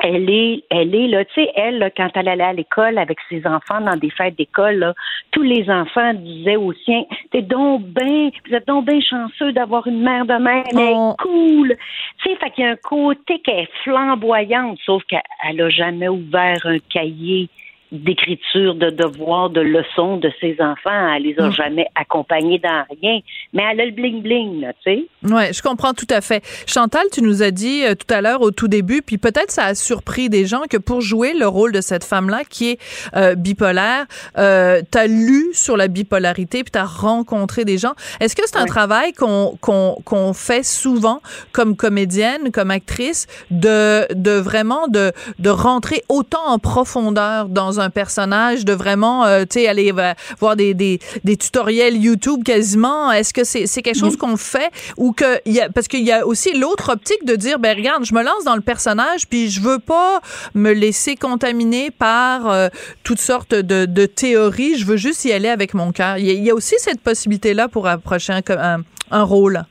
[0.00, 3.18] elle est, elle est là, tu sais, elle, là, quand elle allait à l'école avec
[3.28, 4.92] ses enfants dans des fêtes d'école,
[5.30, 9.86] tous les enfants disaient aux siens, t'es donc bien, vous êtes donc bien chanceux d'avoir
[9.86, 11.76] une mère de même, elle est cool.
[12.22, 16.08] Tu sais, fait qu'il y a un côté qui est flamboyante, sauf qu'elle a jamais
[16.08, 17.48] ouvert un cahier
[17.94, 21.14] d'écriture, de devoirs, de leçons de ses enfants.
[21.14, 21.52] Elle les a mmh.
[21.52, 23.20] jamais accompagnés dans rien.
[23.52, 25.06] Mais elle a le bling-bling, tu sais.
[25.24, 26.44] Oui, je comprends tout à fait.
[26.66, 29.64] Chantal, tu nous as dit euh, tout à l'heure, au tout début, puis peut-être ça
[29.64, 32.78] a surpris des gens que pour jouer le rôle de cette femme-là qui est
[33.16, 34.06] euh, bipolaire,
[34.38, 37.94] euh, tu as lu sur la bipolarité, puis tu as rencontré des gens.
[38.20, 38.68] Est-ce que c'est un oui.
[38.68, 41.20] travail qu'on qu'on qu'on fait souvent
[41.52, 47.83] comme comédienne, comme actrice, de, de vraiment de, de rentrer autant en profondeur dans un
[47.90, 53.10] personnage, de vraiment, euh, tu sais, aller euh, voir des, des, des, tutoriels YouTube quasiment.
[53.12, 54.70] Est-ce que c'est c'est quelque chose qu'on fait?
[54.96, 58.04] Ou que y a, parce qu'il y a aussi l'autre optique de dire, ben regarde,
[58.04, 60.20] je me lance dans le personnage, puis je veux pas
[60.54, 62.68] me laisser contaminer par euh,
[63.02, 64.76] toutes sortes de, de, théories.
[64.76, 66.18] Je veux juste y aller avec mon cœur.
[66.18, 68.80] Il, y a aussi cette possibilité-là pour approcher un, un,
[69.10, 69.62] un, rôle.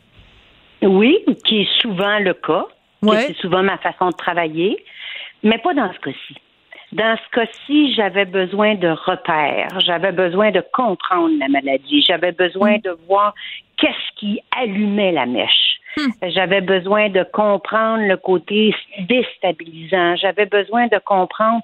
[0.81, 2.65] Oui, qui est souvent le cas.
[3.01, 3.25] Ouais.
[3.27, 4.83] C'est souvent ma façon de travailler,
[5.43, 6.35] mais pas dans ce cas-ci.
[6.93, 12.77] Dans ce cas-ci, j'avais besoin de repères, j'avais besoin de comprendre la maladie, j'avais besoin
[12.77, 13.33] de voir
[13.77, 15.79] qu'est-ce qui allumait la mèche.
[15.97, 16.29] Mmh.
[16.29, 21.61] J'avais besoin de comprendre le côté déstabilisant, j'avais besoin de comprendre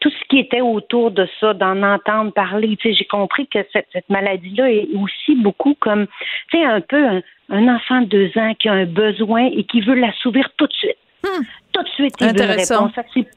[0.00, 2.76] tout ce qui était autour de ça, d'en entendre parler.
[2.76, 6.06] Tu sais, j'ai compris que cette, cette maladie-là est aussi beaucoup comme,
[6.50, 9.62] tu sais, un peu un, un, enfant de deux ans qui a un besoin et
[9.62, 10.98] qui veut l'assouvir tout de suite.
[11.22, 11.44] Mmh.
[11.72, 12.90] Tout de suite, il veut une réponse.
[13.14, 13.28] C'est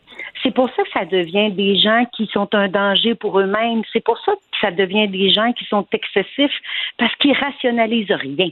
[0.58, 3.84] pour ça que ça devient des gens qui sont un danger pour eux-mêmes.
[3.94, 6.60] C'est pour ça que ça devient des gens qui sont excessifs
[6.98, 8.50] parce qu'ils rationalisent rien.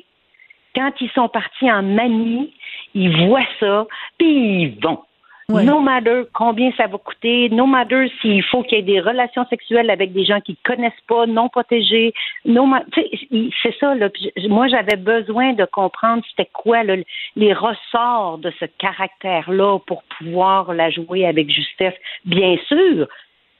[0.75, 2.53] Quand ils sont partis en manie,
[2.93, 3.87] ils voient ça,
[4.19, 4.99] puis ils vont.
[5.47, 9.45] No matter combien ça va coûter, no matter s'il faut qu'il y ait des relations
[9.47, 12.13] sexuelles avec des gens qui ne connaissent pas, non protégés,
[12.45, 12.67] no
[13.61, 13.93] c'est ça.
[13.93, 14.09] Là.
[14.49, 16.95] Moi, j'avais besoin de comprendre c'était quoi là,
[17.35, 21.93] les ressorts de ce caractère-là pour pouvoir la jouer avec justesse.
[22.25, 23.07] Bien sûr,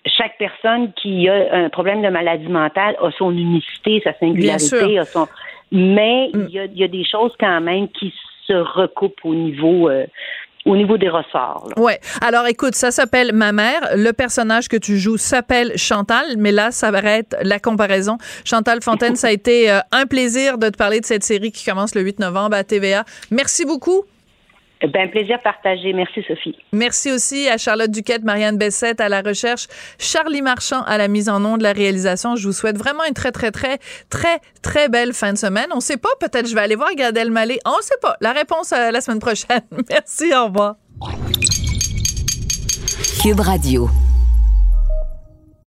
[0.08, 5.06] chaque personne qui a un problème de maladie mentale a son unicité, sa singularité, a
[5.06, 5.28] son.
[5.72, 6.48] Mais mm.
[6.50, 8.12] il, y y a des choses quand même qui
[8.48, 9.90] se recoupent au niveau.
[9.90, 10.06] Euh,
[10.66, 11.70] au niveau des ressorts.
[11.70, 11.82] là.
[11.82, 12.00] Ouais.
[12.22, 13.90] Alors écoute, ça s'appelle Ma mère.
[13.96, 18.18] Le personnage que tu joues s'appelle Chantal, mais là, ça être la comparaison.
[18.44, 21.64] Chantal Fontaine, ça a été euh, un plaisir de te parler de cette série qui
[21.66, 23.06] commence le 8 novembre à TVA.
[23.32, 24.06] Merci beaucoup.
[24.82, 25.94] Ben, plaisir partagé.
[25.94, 26.56] Merci, Sophie.
[26.74, 29.68] Merci aussi à Charlotte Duquette, Marianne Bessette à la recherche,
[29.98, 32.36] Charlie Marchand à la mise en nom de la réalisation.
[32.36, 35.68] Je vous souhaite vraiment une très, très, très, très, très belle fin de semaine.
[35.74, 37.60] On sait pas, peut-être je vais aller voir Gad Elmaleh.
[37.66, 38.18] On sait pas.
[38.22, 39.62] La réponse euh, la semaine prochaine.
[39.90, 40.76] Merci, au revoir.
[43.22, 43.90] Cube Radio.